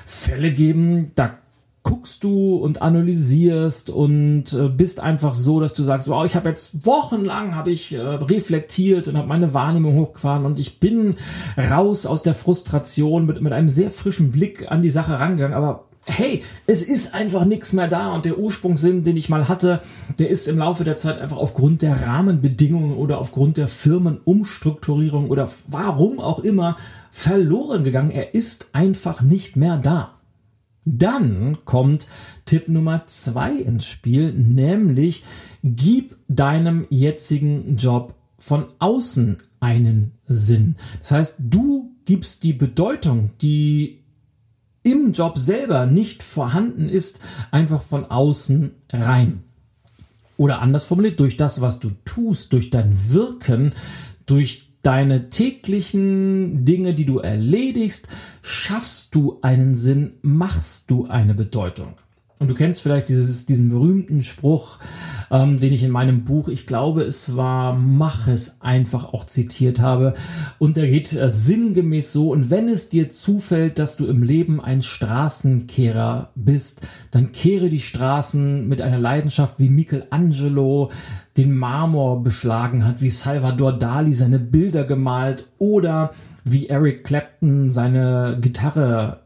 Fälle 0.04 0.52
geben, 0.52 1.12
da 1.14 1.38
guckst 1.82 2.22
du 2.22 2.56
und 2.56 2.82
analysierst 2.82 3.88
und 3.88 4.52
äh, 4.52 4.68
bist 4.68 5.00
einfach 5.00 5.32
so, 5.32 5.58
dass 5.58 5.72
du 5.72 5.84
sagst, 5.84 6.08
wow, 6.08 6.26
ich 6.26 6.36
habe 6.36 6.48
jetzt 6.48 6.84
wochenlang 6.84 7.54
habe 7.54 7.70
ich 7.70 7.92
äh, 7.92 8.00
reflektiert 8.00 9.08
und 9.08 9.16
habe 9.16 9.28
meine 9.28 9.54
Wahrnehmung 9.54 9.96
hochgefahren 9.96 10.44
und 10.44 10.58
ich 10.58 10.80
bin 10.80 11.16
raus 11.56 12.04
aus 12.04 12.22
der 12.22 12.34
Frustration 12.34 13.24
mit, 13.24 13.40
mit 13.40 13.52
einem 13.52 13.70
sehr 13.70 13.90
frischen 13.90 14.32
Blick 14.32 14.70
an 14.70 14.82
die 14.82 14.90
Sache 14.90 15.18
rangegangen, 15.18 15.56
aber 15.56 15.87
hey, 16.08 16.42
es 16.66 16.82
ist 16.82 17.14
einfach 17.14 17.44
nichts 17.44 17.72
mehr 17.72 17.86
da 17.86 18.12
und 18.12 18.24
der 18.24 18.38
Ursprungssinn, 18.38 19.04
den 19.04 19.16
ich 19.16 19.28
mal 19.28 19.48
hatte, 19.48 19.82
der 20.18 20.30
ist 20.30 20.48
im 20.48 20.58
Laufe 20.58 20.84
der 20.84 20.96
Zeit 20.96 21.18
einfach 21.18 21.36
aufgrund 21.36 21.82
der 21.82 22.06
Rahmenbedingungen 22.06 22.96
oder 22.96 23.18
aufgrund 23.18 23.56
der 23.56 23.68
Firmenumstrukturierung 23.68 25.28
oder 25.28 25.48
warum 25.68 26.18
auch 26.18 26.40
immer 26.40 26.76
verloren 27.10 27.84
gegangen. 27.84 28.10
Er 28.10 28.34
ist 28.34 28.68
einfach 28.72 29.20
nicht 29.20 29.56
mehr 29.56 29.76
da. 29.76 30.14
Dann 30.84 31.58
kommt 31.64 32.06
Tipp 32.46 32.68
Nummer 32.68 33.06
zwei 33.06 33.52
ins 33.52 33.84
Spiel, 33.84 34.32
nämlich 34.32 35.22
gib 35.62 36.16
deinem 36.28 36.86
jetzigen 36.88 37.76
Job 37.76 38.14
von 38.38 38.66
außen 38.78 39.36
einen 39.60 40.12
Sinn. 40.26 40.76
Das 41.00 41.10
heißt, 41.10 41.34
du 41.38 41.90
gibst 42.06 42.44
die 42.44 42.54
Bedeutung, 42.54 43.30
die 43.42 43.98
im 44.90 45.12
Job 45.12 45.38
selber 45.38 45.86
nicht 45.86 46.22
vorhanden 46.22 46.88
ist, 46.88 47.20
einfach 47.50 47.82
von 47.82 48.04
außen 48.04 48.72
rein. 48.90 49.42
Oder 50.36 50.60
anders 50.60 50.84
formuliert, 50.84 51.18
durch 51.20 51.36
das, 51.36 51.60
was 51.60 51.80
du 51.80 51.90
tust, 52.04 52.52
durch 52.52 52.70
dein 52.70 52.92
Wirken, 53.12 53.74
durch 54.26 54.68
deine 54.82 55.28
täglichen 55.28 56.64
Dinge, 56.64 56.94
die 56.94 57.04
du 57.04 57.18
erledigst, 57.18 58.06
schaffst 58.42 59.14
du 59.14 59.38
einen 59.42 59.74
Sinn, 59.74 60.14
machst 60.22 60.90
du 60.90 61.06
eine 61.06 61.34
Bedeutung. 61.34 61.94
Und 62.38 62.50
du 62.50 62.54
kennst 62.54 62.82
vielleicht 62.82 63.08
dieses, 63.08 63.46
diesen 63.46 63.68
berühmten 63.68 64.22
Spruch, 64.22 64.78
ähm, 65.30 65.58
den 65.58 65.72
ich 65.72 65.82
in 65.82 65.90
meinem 65.90 66.22
Buch, 66.22 66.48
ich 66.48 66.66
glaube, 66.66 67.02
es 67.02 67.36
war 67.36 67.74
Mach 67.74 68.28
es 68.28 68.60
einfach 68.60 69.12
auch 69.12 69.24
zitiert 69.24 69.80
habe. 69.80 70.14
Und 70.58 70.76
der 70.76 70.88
geht 70.88 71.12
äh, 71.12 71.30
sinngemäß 71.30 72.12
so, 72.12 72.30
und 72.30 72.50
wenn 72.50 72.68
es 72.68 72.88
dir 72.88 73.08
zufällt, 73.08 73.78
dass 73.78 73.96
du 73.96 74.06
im 74.06 74.22
Leben 74.22 74.60
ein 74.60 74.82
Straßenkehrer 74.82 76.30
bist, 76.36 76.86
dann 77.10 77.32
kehre 77.32 77.68
die 77.68 77.80
Straßen 77.80 78.68
mit 78.68 78.82
einer 78.82 78.98
Leidenschaft 78.98 79.58
wie 79.58 79.68
Michelangelo 79.68 80.90
den 81.36 81.56
Marmor 81.56 82.22
beschlagen 82.22 82.84
hat, 82.84 83.02
wie 83.02 83.10
Salvador 83.10 83.72
Dali 83.72 84.12
seine 84.12 84.38
Bilder 84.38 84.84
gemalt 84.84 85.48
oder 85.58 86.12
wie 86.44 86.68
Eric 86.68 87.04
Clapton 87.04 87.70
seine 87.70 88.38
Gitarre 88.40 89.20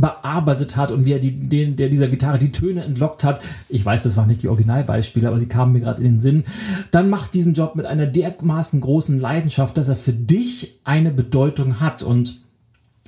bearbeitet 0.00 0.76
hat 0.76 0.90
und 0.90 1.04
wie 1.04 1.12
er 1.12 1.18
die, 1.18 1.34
den, 1.34 1.76
der 1.76 1.88
dieser 1.88 2.08
Gitarre 2.08 2.38
die 2.38 2.52
Töne 2.52 2.84
entlockt 2.84 3.24
hat. 3.24 3.40
Ich 3.68 3.84
weiß, 3.84 4.02
das 4.02 4.16
waren 4.16 4.28
nicht 4.28 4.42
die 4.42 4.48
Originalbeispiele, 4.48 5.28
aber 5.28 5.38
sie 5.38 5.48
kamen 5.48 5.72
mir 5.72 5.80
gerade 5.80 6.02
in 6.02 6.12
den 6.12 6.20
Sinn. 6.20 6.44
Dann 6.90 7.10
macht 7.10 7.34
diesen 7.34 7.54
Job 7.54 7.76
mit 7.76 7.86
einer 7.86 8.06
dermaßen 8.06 8.80
großen 8.80 9.20
Leidenschaft, 9.20 9.76
dass 9.76 9.88
er 9.88 9.96
für 9.96 10.12
dich 10.12 10.78
eine 10.84 11.10
Bedeutung 11.10 11.80
hat 11.80 12.02
und 12.02 12.40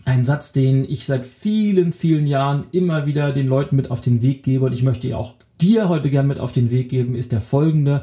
ein 0.04 0.25
Satz, 0.25 0.52
den 0.52 0.84
ich 0.84 1.06
seit 1.06 1.25
vielen, 1.25 1.92
vielen 1.92 2.26
Jahren 2.26 2.66
immer 2.72 3.06
wieder 3.06 3.32
den 3.32 3.46
Leuten 3.46 3.76
mit 3.76 3.90
auf 3.90 4.00
den 4.00 4.20
Weg 4.22 4.42
gebe 4.42 4.66
und 4.66 4.72
ich 4.72 4.82
möchte 4.82 5.16
auch 5.16 5.34
dir 5.61 5.88
heute 5.88 6.11
gern 6.11 6.26
mit 6.26 6.40
auf 6.40 6.52
den 6.52 6.70
Weg 6.70 6.88
geben, 6.88 7.14
ist 7.14 7.32
der 7.32 7.40
folgende. 7.40 8.02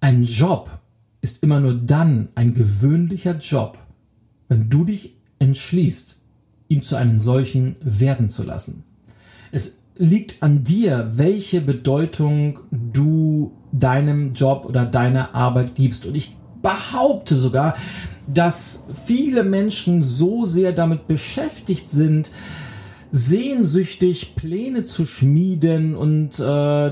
Ein 0.00 0.24
Job 0.24 0.80
ist 1.20 1.42
immer 1.42 1.60
nur 1.60 1.74
dann 1.74 2.30
ein 2.34 2.54
gewöhnlicher 2.54 3.36
Job, 3.36 3.78
wenn 4.48 4.68
du 4.68 4.84
dich 4.84 5.14
entschließt, 5.38 6.19
ihm 6.70 6.82
zu 6.82 6.96
einem 6.96 7.18
solchen 7.18 7.76
werden 7.82 8.28
zu 8.28 8.42
lassen. 8.42 8.84
Es 9.52 9.76
liegt 9.96 10.42
an 10.42 10.64
dir, 10.64 11.10
welche 11.12 11.60
Bedeutung 11.60 12.60
du 12.70 13.52
deinem 13.72 14.32
Job 14.32 14.64
oder 14.64 14.86
deiner 14.86 15.34
Arbeit 15.34 15.74
gibst. 15.74 16.06
Und 16.06 16.14
ich 16.14 16.34
behaupte 16.62 17.36
sogar, 17.36 17.74
dass 18.26 18.84
viele 19.04 19.42
Menschen 19.42 20.00
so 20.00 20.46
sehr 20.46 20.72
damit 20.72 21.06
beschäftigt 21.06 21.88
sind, 21.88 22.30
sehnsüchtig 23.12 24.36
Pläne 24.36 24.84
zu 24.84 25.04
schmieden 25.04 25.96
und 25.96 26.38
äh, 26.38 26.42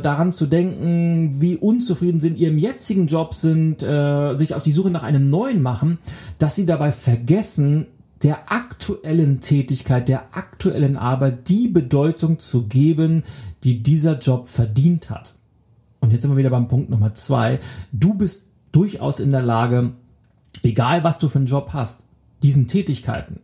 daran 0.01 0.33
zu 0.33 0.47
denken, 0.47 1.41
wie 1.41 1.57
unzufrieden 1.57 2.19
sie 2.19 2.29
in 2.29 2.37
ihrem 2.37 2.59
jetzigen 2.59 3.07
Job 3.07 3.33
sind, 3.33 3.85
äh, 3.85 4.35
sich 4.35 4.55
auf 4.55 4.63
die 4.63 4.73
Suche 4.73 4.91
nach 4.91 5.05
einem 5.05 5.31
neuen 5.31 5.63
machen, 5.63 5.99
dass 6.39 6.57
sie 6.57 6.67
dabei 6.67 6.91
vergessen, 6.91 7.87
der 8.23 8.51
aktuellen 8.53 9.41
Tätigkeit, 9.41 10.09
der 10.09 10.37
aktuellen 10.37 10.97
Arbeit 10.97 11.49
die 11.49 11.69
Bedeutung 11.69 12.39
zu 12.39 12.67
geben, 12.67 13.23
die 13.65 13.83
dieser 13.83 14.19
Job 14.19 14.47
verdient 14.47 15.11
hat. 15.11 15.35
Und 16.01 16.13
jetzt 16.13 16.23
sind 16.23 16.31
wir 16.31 16.37
wieder 16.37 16.51
beim 16.51 16.69
Punkt 16.69 16.91
Nummer 16.91 17.15
zwei. 17.15 17.59
Du 17.93 18.15
bist 18.15 18.47
durchaus 18.73 19.21
in 19.21 19.33
der 19.33 19.43
Lage, 19.43 19.93
egal 20.63 21.05
was 21.05 21.19
du 21.19 21.29
für 21.29 21.39
einen 21.39 21.47
Job 21.47 21.71
hast, 21.73 22.05
diesen 22.43 22.69
Tätigkeiten, 22.69 23.41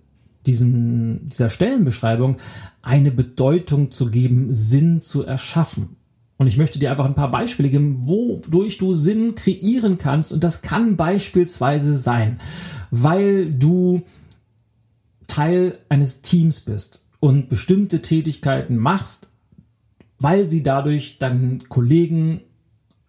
diesen, 0.46 1.28
dieser 1.28 1.50
Stellenbeschreibung 1.50 2.36
eine 2.82 3.10
Bedeutung 3.10 3.90
zu 3.90 4.10
geben, 4.10 4.52
Sinn 4.52 5.02
zu 5.02 5.24
erschaffen. 5.24 5.96
Und 6.36 6.46
ich 6.48 6.56
möchte 6.56 6.78
dir 6.78 6.90
einfach 6.90 7.04
ein 7.04 7.14
paar 7.14 7.30
Beispiele 7.30 7.70
geben, 7.70 8.06
wodurch 8.06 8.78
du 8.78 8.94
Sinn 8.94 9.34
kreieren 9.34 9.98
kannst. 9.98 10.32
Und 10.32 10.42
das 10.44 10.62
kann 10.62 10.96
beispielsweise 10.96 11.94
sein, 11.94 12.38
weil 12.90 13.52
du 13.52 14.02
Teil 15.26 15.78
eines 15.88 16.22
Teams 16.22 16.60
bist 16.60 17.04
und 17.20 17.48
bestimmte 17.48 18.02
Tätigkeiten 18.02 18.76
machst, 18.76 19.28
weil 20.18 20.48
sie 20.48 20.62
dadurch 20.62 21.18
deinen 21.18 21.68
Kollegen 21.68 22.40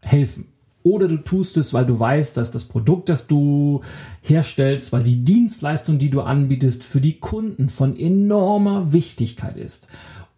helfen. 0.02 0.48
Oder 0.84 1.08
du 1.08 1.18
tust 1.18 1.58
es, 1.58 1.74
weil 1.74 1.88
du 1.88 2.00
weißt, 2.00 2.38
dass 2.38 2.52
das 2.52 2.66
Produkt, 2.66 3.10
das 3.10 3.26
du 3.26 3.82
herstellst, 4.22 4.94
weil 4.94 5.02
die 5.02 5.24
Dienstleistung, 5.24 5.98
die 5.98 6.12
du 6.12 6.22
anbietest, 6.22 6.84
für 6.84 7.02
die 7.02 7.20
Kunden 7.20 7.70
von 7.70 7.98
enormer 7.98 8.94
Wichtigkeit 8.94 9.58
ist. 9.58 9.88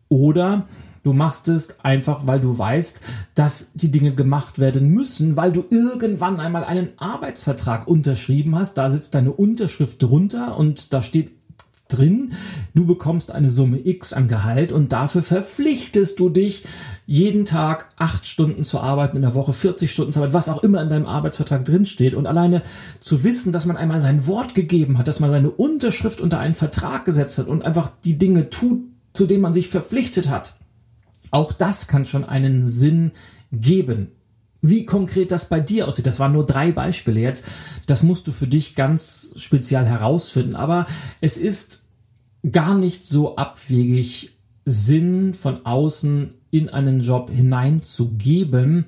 Oder 0.07 0.65
du 1.03 1.12
machst 1.12 1.50
es 1.50 1.79
einfach, 1.81 2.27
weil 2.27 2.39
du 2.39 2.57
weißt, 2.57 3.01
dass 3.36 3.74
die 3.74 3.91
Dinge 3.91 4.15
gemacht 4.15 4.57
werden 4.57 4.88
müssen, 4.88 5.36
weil 5.36 5.51
du 5.51 5.65
irgendwann 5.69 6.39
einmal 6.39 6.63
einen 6.63 6.89
Arbeitsvertrag 6.98 7.86
unterschrieben 7.86 8.55
hast. 8.55 8.75
Da 8.75 8.89
sitzt 8.89 9.15
deine 9.15 9.34
Unterschrift 9.34 10.01
drunter 10.01 10.57
und 10.57 10.93
da 10.93 11.01
steht 11.01 11.31
drin. 11.88 12.34
Du 12.74 12.86
bekommst 12.86 13.32
eine 13.32 13.50
Summe 13.50 13.79
X 13.86 14.13
an 14.13 14.27
Gehalt 14.27 14.72
und 14.72 14.91
dafür 14.91 15.24
verpflichtest 15.24 16.20
du 16.20 16.29
dich, 16.29 16.63
jeden 17.06 17.46
Tag 17.46 17.89
acht 17.98 18.25
Stunden 18.25 18.63
zu 18.63 18.79
arbeiten, 18.79 19.15
in 19.15 19.22
der 19.22 19.34
Woche 19.34 19.53
40 19.53 19.89
Stunden 19.89 20.12
zu 20.12 20.20
arbeiten, 20.20 20.34
was 20.34 20.50
auch 20.50 20.63
immer 20.63 20.82
in 20.82 20.89
deinem 20.89 21.06
Arbeitsvertrag 21.06 21.63
drinsteht. 21.63 22.13
Und 22.13 22.27
alleine 22.27 22.62
zu 23.00 23.24
wissen, 23.24 23.51
dass 23.51 23.65
man 23.65 23.77
einmal 23.77 24.01
sein 24.01 24.27
Wort 24.27 24.56
gegeben 24.56 24.98
hat, 24.98 25.08
dass 25.08 25.20
man 25.20 25.32
seine 25.32 25.51
Unterschrift 25.51 26.22
unter 26.22 26.39
einen 26.39 26.53
Vertrag 26.53 27.06
gesetzt 27.06 27.38
hat 27.38 27.48
und 27.48 27.63
einfach 27.63 27.91
die 28.03 28.17
Dinge 28.17 28.50
tut, 28.50 28.82
zu 29.13 29.25
denen 29.25 29.41
man 29.41 29.53
sich 29.53 29.70
verpflichtet 29.70 30.29
hat. 30.29 30.56
Auch 31.32 31.51
das 31.51 31.88
kann 31.88 32.06
schon 32.06 32.24
einen 32.24 32.65
Sinn 32.65 33.12
geben. 33.51 34.12
Wie 34.62 34.86
konkret 34.86 35.32
das 35.32 35.50
bei 35.50 35.60
dir 35.60 35.88
aussieht, 35.88 36.08
das 36.08 36.20
waren 36.20 36.32
nur 36.32 36.46
drei 36.46 36.72
Beispiele 36.72 37.20
jetzt. 37.20 37.46
Das 37.86 38.04
musst 38.04 38.28
du 38.28 38.32
für 38.32 38.48
dich 38.48 38.76
ganz 38.76 39.34
speziell 39.36 39.86
herausfinden. 39.86 40.56
Aber 40.56 40.86
es 41.22 41.38
ist 41.38 41.82
gar 42.52 42.76
nicht 42.76 43.06
so 43.06 43.36
abwegig, 43.36 44.34
Sinn 44.66 45.34
von 45.34 45.66
außen 45.66 46.34
in 46.52 46.70
einen 46.70 47.00
Job 47.00 47.30
hineinzugeben. 47.30 48.86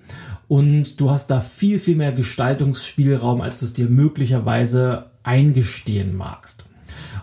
Und 0.48 1.00
du 1.00 1.12
hast 1.12 1.28
da 1.28 1.40
viel, 1.40 1.80
viel 1.80 1.96
mehr 1.96 2.12
Gestaltungsspielraum, 2.12 3.42
als 3.42 3.60
du 3.60 3.66
es 3.66 3.74
dir 3.74 3.90
möglicherweise 3.90 5.12
eingestehen 5.24 6.16
magst. 6.16 6.64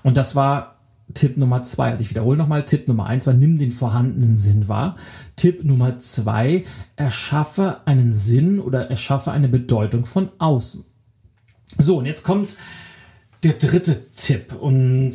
Und 0.03 0.17
das 0.17 0.37
war 0.37 0.75
Tipp 1.16 1.37
Nummer 1.37 1.62
zwei, 1.62 1.90
also 1.90 2.02
ich 2.02 2.11
wiederhole 2.11 2.37
nochmal, 2.37 2.64
Tipp 2.64 2.87
Nummer 2.87 3.06
eins 3.06 3.26
war, 3.26 3.35
nimm 3.35 3.58
den 3.58 3.73
vorhandenen 3.73 4.37
Sinn 4.37 4.68
wahr. 4.68 4.96
Tipp 5.35 5.64
Nummer 5.64 5.99
zwei, 5.99 6.64
erschaffe 6.94 7.80
einen 7.87 8.12
Sinn 8.12 8.61
oder 8.61 8.90
erschaffe 8.90 9.32
eine 9.32 9.49
Bedeutung 9.49 10.04
von 10.04 10.28
außen. 10.38 10.85
So, 11.78 11.99
und 11.99 12.06
jetzt 12.06 12.23
kommt 12.23 12.56
der 13.42 13.54
dritte 13.54 14.11
Tipp 14.11 14.54
und 14.54 15.14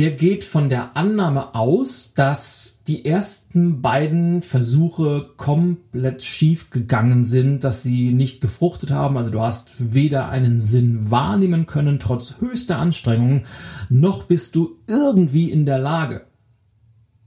der 0.00 0.12
geht 0.12 0.44
von 0.44 0.70
der 0.70 0.96
Annahme 0.96 1.54
aus, 1.54 2.14
dass 2.14 2.78
die 2.86 3.04
ersten 3.04 3.82
beiden 3.82 4.40
Versuche 4.40 5.28
komplett 5.36 6.24
schief 6.24 6.70
gegangen 6.70 7.22
sind, 7.22 7.64
dass 7.64 7.82
sie 7.82 8.10
nicht 8.14 8.40
gefruchtet 8.40 8.92
haben. 8.92 9.18
Also 9.18 9.28
du 9.28 9.42
hast 9.42 9.92
weder 9.92 10.30
einen 10.30 10.58
Sinn 10.58 11.10
wahrnehmen 11.10 11.66
können, 11.66 11.98
trotz 11.98 12.36
höchster 12.38 12.78
Anstrengungen, 12.78 13.42
noch 13.90 14.22
bist 14.22 14.56
du 14.56 14.78
irgendwie 14.86 15.50
in 15.50 15.66
der 15.66 15.78
Lage, 15.78 16.24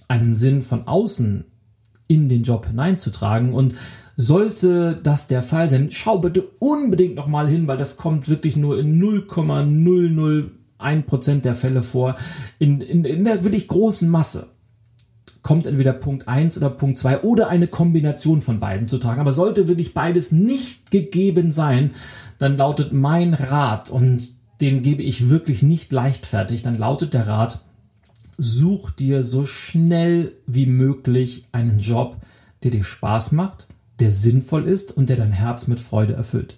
einen 0.07 0.33
Sinn 0.33 0.63
von 0.63 0.87
außen 0.87 1.45
in 2.07 2.27
den 2.27 2.41
Job 2.41 2.65
hineinzutragen. 2.65 3.53
Und 3.53 3.75
sollte 4.15 4.99
das 5.03 5.27
der 5.27 5.43
Fall 5.43 5.67
sein, 5.67 5.91
schau 5.91 6.17
bitte 6.17 6.41
unbedingt 6.57 7.13
nochmal 7.13 7.47
hin, 7.47 7.67
weil 7.67 7.77
das 7.77 7.97
kommt 7.97 8.29
wirklich 8.29 8.55
nur 8.55 8.79
in 8.79 8.97
0,001% 10.83 11.41
der 11.41 11.55
Fälle 11.55 11.83
vor, 11.83 12.15
in, 12.59 12.81
in, 12.81 13.05
in 13.05 13.23
der 13.23 13.43
wirklich 13.43 13.67
großen 13.67 14.09
Masse 14.09 14.49
kommt 15.43 15.67
entweder 15.67 15.93
Punkt 15.93 16.27
1 16.27 16.57
oder 16.57 16.69
Punkt 16.69 16.97
2 16.97 17.21
oder 17.21 17.49
eine 17.49 17.67
Kombination 17.67 18.41
von 18.41 18.59
beiden 18.59 18.87
zu 18.87 18.97
tragen. 18.97 19.19
Aber 19.19 19.33
sollte 19.33 19.67
wirklich 19.67 19.93
beides 19.93 20.31
nicht 20.31 20.89
gegeben 20.89 21.51
sein, 21.51 21.91
dann 22.39 22.57
lautet 22.57 22.93
mein 22.93 23.33
Rat, 23.33 23.89
und 23.89 24.29
den 24.61 24.81
gebe 24.81 25.03
ich 25.03 25.29
wirklich 25.29 25.61
nicht 25.61 25.91
leichtfertig, 25.91 26.61
dann 26.61 26.77
lautet 26.77 27.13
der 27.13 27.27
Rat, 27.27 27.63
such 28.37 28.89
dir 28.91 29.21
so 29.23 29.45
schnell 29.45 30.31
wie 30.47 30.65
möglich 30.65 31.45
einen 31.51 31.79
Job, 31.79 32.17
der 32.63 32.71
dir 32.71 32.83
Spaß 32.83 33.33
macht, 33.33 33.67
der 33.99 34.09
sinnvoll 34.09 34.65
ist 34.65 34.95
und 34.95 35.09
der 35.09 35.17
dein 35.17 35.31
Herz 35.31 35.67
mit 35.67 35.79
Freude 35.79 36.13
erfüllt. 36.13 36.57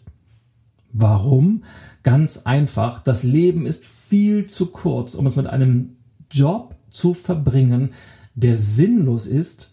Warum? 0.97 1.63
Ganz 2.03 2.41
einfach, 2.45 3.03
das 3.03 3.23
Leben 3.23 3.65
ist 3.65 3.85
viel 3.85 4.45
zu 4.45 4.67
kurz, 4.67 5.13
um 5.13 5.25
es 5.27 5.35
mit 5.35 5.45
einem 5.45 5.97
Job 6.31 6.75
zu 6.89 7.13
verbringen, 7.13 7.89
der 8.33 8.55
sinnlos 8.55 9.27
ist, 9.27 9.71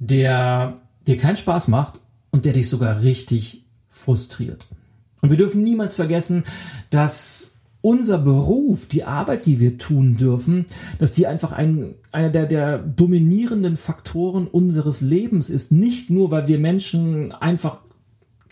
der 0.00 0.80
dir 1.06 1.16
keinen 1.16 1.36
Spaß 1.36 1.68
macht 1.68 2.00
und 2.32 2.44
der 2.44 2.52
dich 2.52 2.68
sogar 2.68 3.02
richtig 3.02 3.64
frustriert. 3.88 4.66
Und 5.22 5.30
wir 5.30 5.36
dürfen 5.36 5.62
niemals 5.62 5.94
vergessen, 5.94 6.42
dass 6.90 7.52
unser 7.80 8.18
Beruf, 8.18 8.86
die 8.86 9.04
Arbeit, 9.04 9.46
die 9.46 9.60
wir 9.60 9.78
tun 9.78 10.16
dürfen, 10.16 10.66
dass 10.98 11.12
die 11.12 11.28
einfach 11.28 11.52
ein, 11.52 11.94
einer 12.10 12.30
der, 12.30 12.46
der 12.46 12.78
dominierenden 12.78 13.76
Faktoren 13.76 14.48
unseres 14.48 15.02
Lebens 15.02 15.50
ist. 15.50 15.70
Nicht 15.70 16.10
nur, 16.10 16.32
weil 16.32 16.48
wir 16.48 16.58
Menschen 16.58 17.30
einfach 17.30 17.83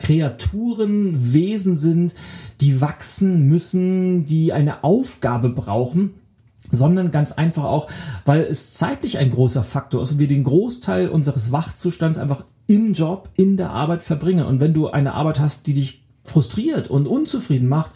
Kreaturen, 0.03 1.33
Wesen 1.33 1.77
sind, 1.77 2.15
die 2.61 2.81
wachsen 2.81 3.47
müssen, 3.47 4.25
die 4.25 4.53
eine 4.53 4.83
Aufgabe 4.83 5.49
brauchen, 5.49 6.15
sondern 6.73 7.13
ganz 7.13 7.31
einfach 7.31 7.65
auch, 7.65 7.89
weil 8.25 8.43
es 8.43 8.75
zeitlich 8.75 9.19
ein 9.19 9.31
großer 9.31 9.63
Faktor 9.63 10.03
ist 10.03 10.13
und 10.13 10.19
wir 10.19 10.27
den 10.27 10.43
Großteil 10.43 11.09
unseres 11.09 11.53
Wachzustands 11.53 12.19
einfach 12.19 12.45
im 12.67 12.95
Job, 12.95 13.29
in 13.37 13.57
der 13.57 13.71
Arbeit 13.71 14.03
verbringen. 14.03 14.45
Und 14.45 14.61
wenn 14.61 14.75
du 14.75 14.89
eine 14.89 15.15
Arbeit 15.15 15.39
hast, 15.39 15.69
die 15.69 15.75
dich 15.75 16.03
frustriert 16.25 16.89
und 16.89 17.07
unzufrieden 17.07 17.69
macht, 17.69 17.93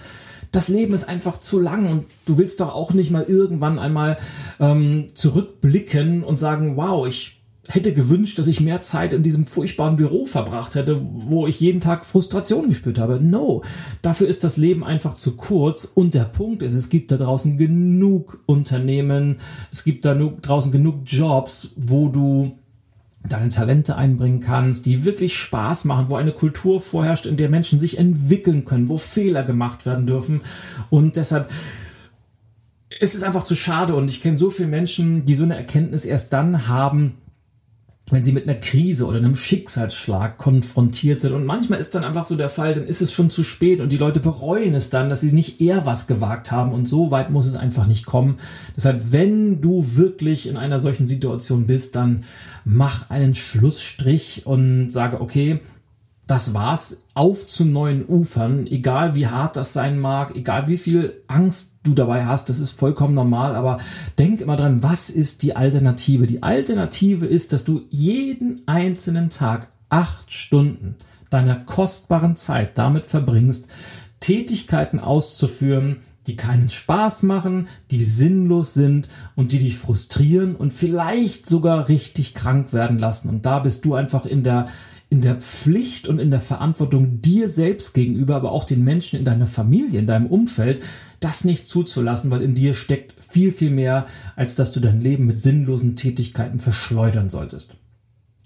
das 0.52 0.68
Leben 0.68 0.94
ist 0.94 1.08
einfach 1.08 1.40
zu 1.40 1.58
lang 1.58 1.90
und 1.90 2.04
du 2.24 2.38
willst 2.38 2.60
doch 2.60 2.72
auch 2.72 2.92
nicht 2.92 3.10
mal 3.10 3.24
irgendwann 3.24 3.80
einmal 3.80 4.16
ähm, 4.60 5.06
zurückblicken 5.12 6.22
und 6.22 6.38
sagen, 6.38 6.76
wow, 6.76 7.06
ich 7.06 7.35
hätte 7.68 7.92
gewünscht, 7.92 8.38
dass 8.38 8.46
ich 8.46 8.60
mehr 8.60 8.80
Zeit 8.80 9.12
in 9.12 9.22
diesem 9.22 9.46
furchtbaren 9.46 9.96
Büro 9.96 10.26
verbracht 10.26 10.74
hätte, 10.74 11.00
wo 11.02 11.46
ich 11.46 11.60
jeden 11.60 11.80
Tag 11.80 12.04
Frustration 12.04 12.68
gespürt 12.68 12.98
habe. 12.98 13.20
No, 13.20 13.62
dafür 14.02 14.28
ist 14.28 14.44
das 14.44 14.56
Leben 14.56 14.84
einfach 14.84 15.14
zu 15.14 15.36
kurz. 15.36 15.84
Und 15.84 16.14
der 16.14 16.24
Punkt 16.24 16.62
ist, 16.62 16.74
es 16.74 16.88
gibt 16.88 17.10
da 17.10 17.16
draußen 17.16 17.56
genug 17.56 18.38
Unternehmen, 18.46 19.38
es 19.72 19.84
gibt 19.84 20.04
da 20.04 20.14
draußen 20.14 20.72
genug 20.72 21.00
Jobs, 21.04 21.70
wo 21.76 22.08
du 22.08 22.52
deine 23.28 23.48
Talente 23.48 23.96
einbringen 23.96 24.40
kannst, 24.40 24.86
die 24.86 25.04
wirklich 25.04 25.36
Spaß 25.36 25.84
machen, 25.84 26.06
wo 26.08 26.14
eine 26.14 26.32
Kultur 26.32 26.80
vorherrscht, 26.80 27.26
in 27.26 27.36
der 27.36 27.50
Menschen 27.50 27.80
sich 27.80 27.98
entwickeln 27.98 28.64
können, 28.64 28.88
wo 28.88 28.98
Fehler 28.98 29.42
gemacht 29.42 29.84
werden 29.84 30.06
dürfen. 30.06 30.42
Und 30.90 31.16
deshalb 31.16 31.50
ist 33.00 33.14
es 33.14 33.22
einfach 33.22 33.42
zu 33.42 33.56
schade. 33.56 33.94
Und 33.94 34.08
ich 34.08 34.22
kenne 34.22 34.38
so 34.38 34.50
viele 34.50 34.68
Menschen, 34.68 35.24
die 35.24 35.34
so 35.34 35.44
eine 35.44 35.56
Erkenntnis 35.56 36.04
erst 36.04 36.32
dann 36.32 36.68
haben, 36.68 37.14
wenn 38.10 38.22
sie 38.22 38.30
mit 38.30 38.48
einer 38.48 38.58
Krise 38.58 39.06
oder 39.06 39.18
einem 39.18 39.34
Schicksalsschlag 39.34 40.36
konfrontiert 40.36 41.18
sind. 41.18 41.32
Und 41.32 41.44
manchmal 41.44 41.80
ist 41.80 41.94
dann 41.94 42.04
einfach 42.04 42.24
so 42.24 42.36
der 42.36 42.48
Fall, 42.48 42.74
dann 42.74 42.86
ist 42.86 43.02
es 43.02 43.12
schon 43.12 43.30
zu 43.30 43.42
spät 43.42 43.80
und 43.80 43.90
die 43.90 43.96
Leute 43.96 44.20
bereuen 44.20 44.74
es 44.74 44.90
dann, 44.90 45.10
dass 45.10 45.22
sie 45.22 45.32
nicht 45.32 45.60
eher 45.60 45.86
was 45.86 46.06
gewagt 46.06 46.52
haben. 46.52 46.72
Und 46.72 46.86
so 46.86 47.10
weit 47.10 47.30
muss 47.30 47.46
es 47.46 47.56
einfach 47.56 47.86
nicht 47.86 48.06
kommen. 48.06 48.36
Deshalb, 48.76 49.10
wenn 49.10 49.60
du 49.60 49.96
wirklich 49.96 50.46
in 50.46 50.56
einer 50.56 50.78
solchen 50.78 51.06
Situation 51.06 51.66
bist, 51.66 51.96
dann 51.96 52.24
mach 52.64 53.10
einen 53.10 53.34
Schlussstrich 53.34 54.46
und 54.46 54.90
sage, 54.90 55.20
okay, 55.20 55.60
das 56.26 56.54
war's, 56.54 56.98
auf 57.14 57.46
zu 57.46 57.64
neuen 57.64 58.04
Ufern, 58.06 58.66
egal 58.66 59.14
wie 59.14 59.28
hart 59.28 59.56
das 59.56 59.72
sein 59.72 59.98
mag, 59.98 60.34
egal 60.34 60.66
wie 60.66 60.76
viel 60.76 61.22
Angst 61.28 61.74
du 61.84 61.94
dabei 61.94 62.26
hast, 62.26 62.48
das 62.48 62.58
ist 62.58 62.70
vollkommen 62.70 63.14
normal, 63.14 63.54
aber 63.54 63.78
denk 64.18 64.40
immer 64.40 64.56
dran, 64.56 64.82
was 64.82 65.08
ist 65.08 65.42
die 65.42 65.54
Alternative? 65.54 66.26
Die 66.26 66.42
Alternative 66.42 67.26
ist, 67.26 67.52
dass 67.52 67.62
du 67.62 67.82
jeden 67.90 68.60
einzelnen 68.66 69.30
Tag 69.30 69.68
acht 69.88 70.32
Stunden 70.32 70.96
deiner 71.30 71.56
kostbaren 71.56 72.34
Zeit 72.34 72.76
damit 72.76 73.06
verbringst, 73.06 73.68
Tätigkeiten 74.18 74.98
auszuführen, 74.98 75.98
die 76.26 76.34
keinen 76.34 76.68
Spaß 76.68 77.22
machen, 77.22 77.68
die 77.92 78.00
sinnlos 78.00 78.74
sind 78.74 79.06
und 79.36 79.52
die 79.52 79.60
dich 79.60 79.76
frustrieren 79.76 80.56
und 80.56 80.72
vielleicht 80.72 81.46
sogar 81.46 81.88
richtig 81.88 82.34
krank 82.34 82.72
werden 82.72 82.98
lassen. 82.98 83.28
Und 83.28 83.46
da 83.46 83.60
bist 83.60 83.84
du 83.84 83.94
einfach 83.94 84.26
in 84.26 84.42
der 84.42 84.66
in 85.08 85.20
der 85.20 85.36
Pflicht 85.36 86.08
und 86.08 86.18
in 86.18 86.30
der 86.30 86.40
Verantwortung 86.40 87.20
dir 87.20 87.48
selbst 87.48 87.94
gegenüber, 87.94 88.36
aber 88.36 88.50
auch 88.50 88.64
den 88.64 88.82
Menschen 88.82 89.18
in 89.18 89.24
deiner 89.24 89.46
Familie, 89.46 90.00
in 90.00 90.06
deinem 90.06 90.26
Umfeld, 90.26 90.80
das 91.20 91.44
nicht 91.44 91.68
zuzulassen, 91.68 92.30
weil 92.30 92.42
in 92.42 92.54
dir 92.54 92.74
steckt 92.74 93.14
viel, 93.22 93.52
viel 93.52 93.70
mehr, 93.70 94.06
als 94.34 94.56
dass 94.56 94.72
du 94.72 94.80
dein 94.80 95.00
Leben 95.00 95.26
mit 95.26 95.38
sinnlosen 95.38 95.94
Tätigkeiten 95.94 96.58
verschleudern 96.58 97.28
solltest. 97.28 97.76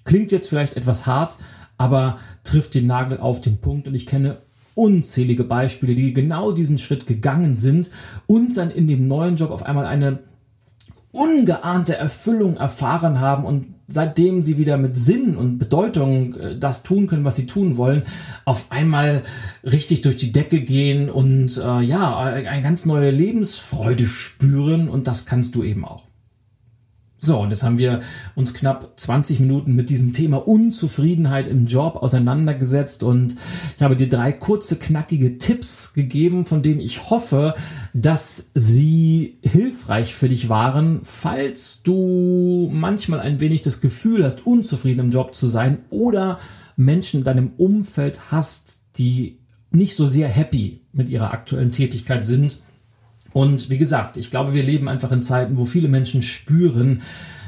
Klingt 0.04 0.32
jetzt 0.32 0.48
vielleicht 0.48 0.76
etwas 0.76 1.06
hart, 1.06 1.38
aber 1.78 2.18
trifft 2.44 2.74
den 2.74 2.84
Nagel 2.84 3.18
auf 3.18 3.40
den 3.40 3.58
Punkt 3.58 3.88
und 3.88 3.94
ich 3.94 4.06
kenne 4.06 4.38
unzählige 4.74 5.44
Beispiele, 5.44 5.94
die 5.94 6.12
genau 6.12 6.52
diesen 6.52 6.78
Schritt 6.78 7.06
gegangen 7.06 7.54
sind 7.54 7.90
und 8.26 8.56
dann 8.56 8.70
in 8.70 8.86
dem 8.86 9.08
neuen 9.08 9.36
Job 9.36 9.50
auf 9.50 9.62
einmal 9.62 9.86
eine 9.86 10.20
ungeahnte 11.12 11.96
Erfüllung 11.96 12.56
erfahren 12.56 13.20
haben 13.20 13.44
und 13.44 13.74
seitdem 13.88 14.42
sie 14.42 14.56
wieder 14.56 14.76
mit 14.76 14.96
Sinn 14.96 15.36
und 15.36 15.58
Bedeutung 15.58 16.34
äh, 16.34 16.58
das 16.58 16.82
tun 16.82 17.06
können, 17.06 17.24
was 17.24 17.36
sie 17.36 17.46
tun 17.46 17.76
wollen, 17.76 18.04
auf 18.44 18.66
einmal 18.70 19.22
richtig 19.64 20.02
durch 20.02 20.16
die 20.16 20.32
Decke 20.32 20.60
gehen 20.60 21.10
und 21.10 21.56
äh, 21.56 21.80
ja, 21.80 22.18
eine 22.18 22.62
ganz 22.62 22.86
neue 22.86 23.10
Lebensfreude 23.10 24.06
spüren 24.06 24.88
und 24.88 25.06
das 25.06 25.26
kannst 25.26 25.54
du 25.54 25.64
eben 25.64 25.84
auch. 25.84 26.09
So, 27.22 27.38
und 27.38 27.50
jetzt 27.50 27.62
haben 27.62 27.76
wir 27.76 28.00
uns 28.34 28.54
knapp 28.54 28.98
20 28.98 29.40
Minuten 29.40 29.74
mit 29.74 29.90
diesem 29.90 30.14
Thema 30.14 30.38
Unzufriedenheit 30.48 31.48
im 31.48 31.66
Job 31.66 31.96
auseinandergesetzt. 31.96 33.02
Und 33.02 33.36
ich 33.76 33.82
habe 33.82 33.94
dir 33.94 34.08
drei 34.08 34.32
kurze, 34.32 34.76
knackige 34.76 35.36
Tipps 35.36 35.92
gegeben, 35.92 36.46
von 36.46 36.62
denen 36.62 36.80
ich 36.80 37.10
hoffe, 37.10 37.54
dass 37.92 38.50
sie 38.54 39.38
hilfreich 39.42 40.14
für 40.14 40.28
dich 40.28 40.48
waren, 40.48 41.00
falls 41.02 41.82
du 41.82 42.70
manchmal 42.72 43.20
ein 43.20 43.40
wenig 43.40 43.60
das 43.60 43.82
Gefühl 43.82 44.24
hast, 44.24 44.46
unzufrieden 44.46 45.00
im 45.00 45.10
Job 45.10 45.34
zu 45.34 45.46
sein 45.46 45.84
oder 45.90 46.38
Menschen 46.76 47.20
in 47.20 47.24
deinem 47.24 47.52
Umfeld 47.58 48.30
hast, 48.30 48.78
die 48.96 49.40
nicht 49.70 49.94
so 49.94 50.06
sehr 50.06 50.28
happy 50.28 50.80
mit 50.94 51.10
ihrer 51.10 51.34
aktuellen 51.34 51.70
Tätigkeit 51.70 52.24
sind 52.24 52.56
und 53.32 53.70
wie 53.70 53.78
gesagt, 53.78 54.16
ich 54.16 54.30
glaube, 54.30 54.54
wir 54.54 54.62
leben 54.62 54.88
einfach 54.88 55.12
in 55.12 55.22
Zeiten, 55.22 55.56
wo 55.56 55.64
viele 55.64 55.88
Menschen 55.88 56.22
spüren, 56.22 57.02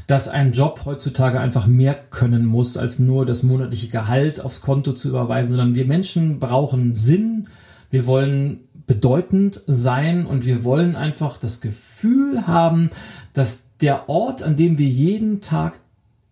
dass 0.06 0.28
ein 0.28 0.52
Job 0.52 0.82
heutzutage 0.84 1.40
einfach 1.40 1.66
mehr 1.66 1.94
können 1.94 2.44
muss, 2.44 2.76
als 2.76 2.98
nur 2.98 3.24
das 3.24 3.42
monatliche 3.42 3.88
Gehalt 3.88 4.40
aufs 4.40 4.60
Konto 4.60 4.92
zu 4.92 5.08
überweisen, 5.08 5.50
sondern 5.50 5.74
wir 5.74 5.86
Menschen 5.86 6.38
brauchen 6.38 6.94
Sinn, 6.94 7.48
wir 7.90 8.06
wollen 8.06 8.60
bedeutend 8.86 9.62
sein 9.66 10.26
und 10.26 10.44
wir 10.44 10.64
wollen 10.64 10.96
einfach 10.96 11.38
das 11.38 11.60
Gefühl 11.60 12.46
haben, 12.46 12.90
dass 13.32 13.64
der 13.80 14.08
Ort, 14.08 14.42
an 14.42 14.56
dem 14.56 14.78
wir 14.78 14.88
jeden 14.88 15.40
Tag 15.40 15.80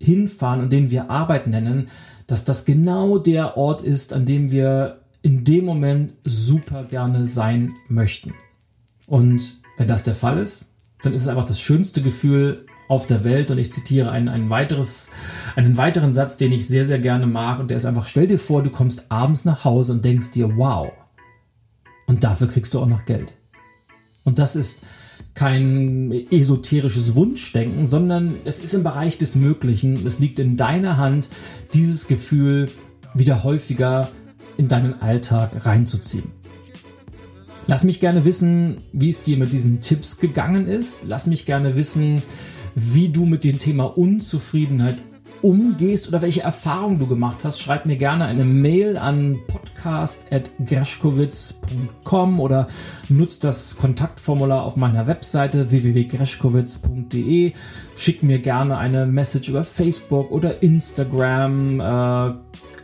hinfahren 0.00 0.60
und 0.60 0.72
den 0.72 0.90
wir 0.90 1.10
Arbeit 1.10 1.46
nennen, 1.46 1.88
dass 2.26 2.44
das 2.44 2.64
genau 2.64 3.18
der 3.18 3.56
Ort 3.56 3.82
ist, 3.82 4.12
an 4.12 4.24
dem 4.24 4.50
wir 4.50 5.00
in 5.22 5.44
dem 5.44 5.64
Moment 5.64 6.14
super 6.24 6.84
gerne 6.84 7.24
sein 7.24 7.74
möchten. 7.88 8.32
Und 9.10 9.58
wenn 9.76 9.88
das 9.88 10.04
der 10.04 10.14
Fall 10.14 10.38
ist, 10.38 10.66
dann 11.02 11.12
ist 11.12 11.22
es 11.22 11.28
einfach 11.28 11.44
das 11.44 11.60
schönste 11.60 12.00
Gefühl 12.00 12.64
auf 12.86 13.06
der 13.06 13.24
Welt. 13.24 13.50
Und 13.50 13.58
ich 13.58 13.72
zitiere 13.72 14.12
ein, 14.12 14.28
ein 14.28 14.50
weiteres, 14.50 15.08
einen 15.56 15.76
weiteren 15.76 16.12
Satz, 16.12 16.36
den 16.36 16.52
ich 16.52 16.68
sehr, 16.68 16.86
sehr 16.86 17.00
gerne 17.00 17.26
mag. 17.26 17.58
Und 17.58 17.70
der 17.70 17.76
ist 17.76 17.86
einfach, 17.86 18.06
stell 18.06 18.28
dir 18.28 18.38
vor, 18.38 18.62
du 18.62 18.70
kommst 18.70 19.10
abends 19.10 19.44
nach 19.44 19.64
Hause 19.64 19.92
und 19.92 20.04
denkst 20.04 20.30
dir, 20.30 20.56
wow. 20.56 20.92
Und 22.06 22.22
dafür 22.22 22.46
kriegst 22.46 22.72
du 22.72 22.78
auch 22.78 22.86
noch 22.86 23.04
Geld. 23.04 23.34
Und 24.22 24.38
das 24.38 24.54
ist 24.54 24.78
kein 25.34 26.12
esoterisches 26.30 27.16
Wunschdenken, 27.16 27.86
sondern 27.86 28.36
es 28.44 28.60
ist 28.60 28.74
im 28.74 28.84
Bereich 28.84 29.18
des 29.18 29.34
Möglichen. 29.34 30.06
Es 30.06 30.20
liegt 30.20 30.38
in 30.38 30.56
deiner 30.56 30.98
Hand, 30.98 31.30
dieses 31.74 32.06
Gefühl 32.06 32.68
wieder 33.14 33.42
häufiger 33.42 34.08
in 34.56 34.68
deinen 34.68 35.02
Alltag 35.02 35.66
reinzuziehen. 35.66 36.39
Lass 37.70 37.84
mich 37.84 38.00
gerne 38.00 38.24
wissen, 38.24 38.78
wie 38.92 39.10
es 39.10 39.22
dir 39.22 39.36
mit 39.36 39.52
diesen 39.52 39.80
Tipps 39.80 40.18
gegangen 40.18 40.66
ist. 40.66 41.02
Lass 41.06 41.28
mich 41.28 41.46
gerne 41.46 41.76
wissen, 41.76 42.20
wie 42.74 43.10
du 43.10 43.26
mit 43.26 43.44
dem 43.44 43.60
Thema 43.60 43.96
Unzufriedenheit 43.96 44.98
umgehst 45.40 46.08
oder 46.08 46.20
welche 46.20 46.42
Erfahrungen 46.42 46.98
du 46.98 47.06
gemacht 47.06 47.44
hast. 47.44 47.62
Schreib 47.62 47.86
mir 47.86 47.94
gerne 47.94 48.24
eine 48.24 48.44
Mail 48.44 48.98
an 48.98 49.38
podcast.greschkowitz.com 49.46 52.40
oder 52.40 52.66
nutzt 53.08 53.44
das 53.44 53.76
Kontaktformular 53.76 54.64
auf 54.64 54.74
meiner 54.74 55.06
Webseite 55.06 55.70
www.greschkowitz.de. 55.70 57.52
Schick 57.94 58.24
mir 58.24 58.40
gerne 58.40 58.78
eine 58.78 59.06
Message 59.06 59.48
über 59.48 59.62
Facebook 59.62 60.32
oder 60.32 60.60
Instagram. 60.60 61.78
Äh, 61.78 62.32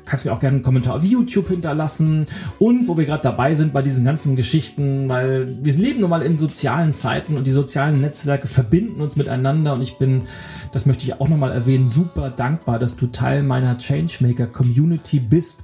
kannst 0.06 0.24
mir 0.24 0.32
auch 0.32 0.38
gerne 0.38 0.56
einen 0.56 0.62
Kommentar 0.62 0.94
auf 0.94 1.04
YouTube 1.04 1.48
hinterlassen. 1.48 2.24
Und 2.58 2.88
wo 2.88 2.96
wir 2.96 3.04
gerade 3.04 3.22
dabei 3.22 3.54
sind 3.54 3.72
bei 3.72 3.82
diesen 3.82 4.04
ganzen 4.04 4.36
Geschichten, 4.36 5.08
weil 5.08 5.48
wir 5.62 5.74
leben 5.74 6.00
nun 6.00 6.10
mal 6.10 6.22
in 6.22 6.38
sozialen 6.38 6.94
Zeiten 6.94 7.36
und 7.36 7.46
die 7.46 7.52
sozialen 7.52 8.00
Netzwerke 8.00 8.46
verbinden 8.46 9.00
uns 9.00 9.16
miteinander 9.16 9.74
und 9.74 9.82
ich 9.82 9.98
bin, 9.98 10.22
das 10.72 10.86
möchte 10.86 11.04
ich 11.04 11.20
auch 11.20 11.28
nochmal 11.28 11.52
erwähnen, 11.52 11.88
super 11.88 12.30
dankbar, 12.30 12.78
dass 12.78 12.96
du 12.96 13.08
Teil 13.08 13.42
meiner 13.42 13.76
Changemaker 13.76 14.46
Community 14.46 15.20
bist 15.20 15.62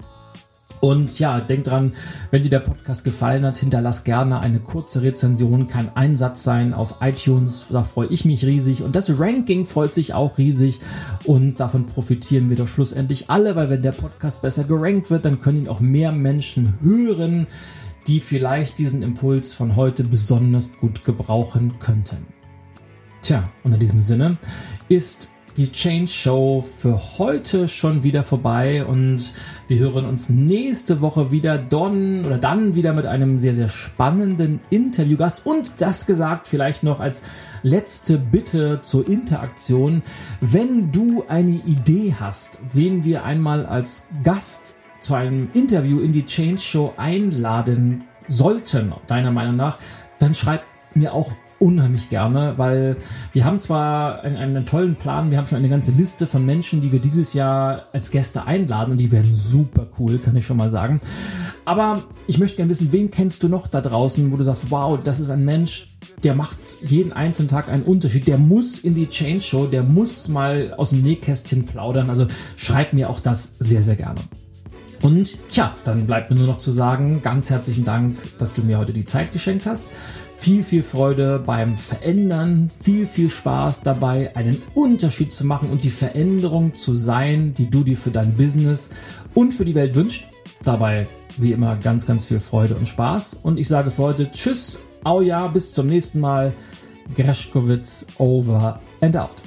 und 0.82 1.20
ja, 1.20 1.40
denk 1.40 1.62
dran, 1.62 1.92
wenn 2.32 2.42
dir 2.42 2.50
der 2.50 2.58
Podcast 2.58 3.04
gefallen 3.04 3.46
hat, 3.46 3.56
hinterlass 3.56 4.02
gerne 4.02 4.40
eine 4.40 4.58
kurze 4.58 5.02
Rezension, 5.02 5.68
kann 5.68 5.92
ein 5.94 6.16
Satz 6.16 6.42
sein 6.42 6.74
auf 6.74 6.96
iTunes, 7.00 7.66
da 7.70 7.84
freue 7.84 8.08
ich 8.08 8.24
mich 8.24 8.44
riesig. 8.44 8.82
Und 8.82 8.96
das 8.96 9.20
Ranking 9.20 9.64
freut 9.64 9.94
sich 9.94 10.12
auch 10.12 10.38
riesig. 10.38 10.80
Und 11.22 11.60
davon 11.60 11.86
profitieren 11.86 12.50
wir 12.50 12.56
doch 12.56 12.66
schlussendlich 12.66 13.30
alle, 13.30 13.54
weil 13.54 13.70
wenn 13.70 13.82
der 13.82 13.92
Podcast 13.92 14.42
besser 14.42 14.64
gerankt 14.64 15.08
wird, 15.08 15.24
dann 15.24 15.40
können 15.40 15.58
ihn 15.58 15.68
auch 15.68 15.78
mehr 15.78 16.10
Menschen 16.10 16.74
hören 16.82 17.46
die 18.08 18.18
vielleicht 18.18 18.78
diesen 18.78 19.04
Impuls 19.04 19.52
von 19.52 19.76
heute 19.76 20.02
besonders 20.02 20.76
gut 20.78 21.04
gebrauchen 21.04 21.78
könnten. 21.78 22.26
Tja, 23.20 23.48
und 23.62 23.72
in 23.74 23.78
diesem 23.78 24.00
Sinne 24.00 24.38
ist 24.88 25.28
die 25.56 25.70
Change 25.70 26.06
Show 26.06 26.62
für 26.62 27.18
heute 27.18 27.68
schon 27.68 28.02
wieder 28.02 28.22
vorbei 28.22 28.84
und 28.84 29.32
wir 29.68 29.78
hören 29.78 30.06
uns 30.06 30.28
nächste 30.28 31.00
Woche 31.00 31.30
wieder 31.30 31.58
Don 31.58 32.24
oder 32.24 32.38
dann 32.38 32.74
wieder 32.74 32.92
mit 32.92 33.06
einem 33.06 33.38
sehr, 33.38 33.54
sehr 33.54 33.68
spannenden 33.68 34.60
Interviewgast 34.70 35.44
und 35.44 35.74
das 35.78 36.06
gesagt 36.06 36.48
vielleicht 36.48 36.82
noch 36.82 37.00
als 37.00 37.22
letzte 37.62 38.18
Bitte 38.18 38.80
zur 38.80 39.06
Interaktion. 39.06 40.02
Wenn 40.40 40.90
du 40.90 41.24
eine 41.28 41.60
Idee 41.66 42.14
hast, 42.18 42.58
wen 42.72 43.04
wir 43.04 43.24
einmal 43.24 43.66
als 43.66 44.06
Gast 44.22 44.76
zu 45.00 45.14
einem 45.14 45.50
Interview 45.52 46.00
in 46.00 46.12
die 46.12 46.24
Change 46.24 46.60
Show 46.60 46.94
einladen 46.96 48.04
sollten, 48.28 48.94
deiner 49.06 49.32
Meinung 49.32 49.56
nach, 49.56 49.78
dann 50.18 50.32
schreib 50.32 50.62
mir 50.94 51.12
auch 51.12 51.32
unheimlich 51.62 52.08
gerne, 52.08 52.54
weil 52.56 52.96
wir 53.32 53.44
haben 53.44 53.60
zwar 53.60 54.22
einen, 54.22 54.36
einen, 54.36 54.66
tollen 54.66 54.96
Plan, 54.96 55.30
wir 55.30 55.38
haben 55.38 55.46
schon 55.46 55.58
eine 55.58 55.68
ganze 55.68 55.92
Liste 55.92 56.26
von 56.26 56.44
Menschen, 56.44 56.80
die 56.80 56.90
wir 56.90 56.98
dieses 56.98 57.34
Jahr 57.34 57.86
als 57.92 58.10
Gäste 58.10 58.46
einladen 58.46 58.92
und 58.92 58.98
die 58.98 59.12
werden 59.12 59.32
super 59.32 59.86
cool, 59.98 60.18
kann 60.18 60.36
ich 60.36 60.44
schon 60.44 60.56
mal 60.56 60.70
sagen. 60.70 61.00
Aber 61.64 62.02
ich 62.26 62.38
möchte 62.38 62.56
gerne 62.56 62.70
wissen, 62.70 62.92
wen 62.92 63.12
kennst 63.12 63.44
du 63.44 63.48
noch 63.48 63.68
da 63.68 63.80
draußen, 63.80 64.32
wo 64.32 64.36
du 64.36 64.42
sagst, 64.42 64.70
wow, 64.70 64.98
das 65.00 65.20
ist 65.20 65.30
ein 65.30 65.44
Mensch, 65.44 65.88
der 66.24 66.34
macht 66.34 66.58
jeden 66.82 67.12
einzelnen 67.12 67.48
Tag 67.48 67.68
einen 67.68 67.84
Unterschied. 67.84 68.26
Der 68.26 68.38
muss 68.38 68.80
in 68.80 68.96
die 68.96 69.08
Change 69.08 69.40
Show, 69.40 69.66
der 69.66 69.84
muss 69.84 70.26
mal 70.26 70.74
aus 70.76 70.90
dem 70.90 71.02
Nähkästchen 71.02 71.64
plaudern. 71.64 72.10
Also 72.10 72.26
schreib 72.56 72.92
mir 72.92 73.08
auch 73.08 73.20
das 73.20 73.54
sehr, 73.60 73.82
sehr 73.82 73.94
gerne. 73.94 74.20
Und 75.02 75.36
tja, 75.50 75.74
dann 75.84 76.06
bleibt 76.06 76.30
mir 76.30 76.36
nur 76.36 76.46
noch 76.46 76.58
zu 76.58 76.70
sagen, 76.70 77.22
ganz 77.22 77.50
herzlichen 77.50 77.84
Dank, 77.84 78.16
dass 78.38 78.54
du 78.54 78.62
mir 78.62 78.78
heute 78.78 78.92
die 78.92 79.04
Zeit 79.04 79.32
geschenkt 79.32 79.66
hast 79.66 79.88
viel, 80.42 80.64
viel 80.64 80.82
Freude 80.82 81.40
beim 81.46 81.76
Verändern, 81.76 82.68
viel, 82.80 83.06
viel 83.06 83.30
Spaß 83.30 83.82
dabei, 83.82 84.34
einen 84.34 84.60
Unterschied 84.74 85.30
zu 85.30 85.46
machen 85.46 85.70
und 85.70 85.84
die 85.84 85.90
Veränderung 85.90 86.74
zu 86.74 86.94
sein, 86.94 87.54
die 87.54 87.70
du 87.70 87.84
dir 87.84 87.96
für 87.96 88.10
dein 88.10 88.36
Business 88.36 88.90
und 89.34 89.54
für 89.54 89.64
die 89.64 89.76
Welt 89.76 89.94
wünschst. 89.94 90.24
Dabei, 90.64 91.06
wie 91.36 91.52
immer, 91.52 91.76
ganz, 91.76 92.06
ganz 92.06 92.24
viel 92.24 92.40
Freude 92.40 92.74
und 92.74 92.88
Spaß. 92.88 93.38
Und 93.44 93.56
ich 93.56 93.68
sage 93.68 93.92
für 93.92 94.02
heute 94.02 94.32
Tschüss, 94.32 94.80
au 95.04 95.20
ja, 95.20 95.46
bis 95.46 95.72
zum 95.72 95.86
nächsten 95.86 96.18
Mal. 96.18 96.52
Greschkowitz 97.14 98.06
over 98.18 98.80
and 99.00 99.16
out. 99.16 99.42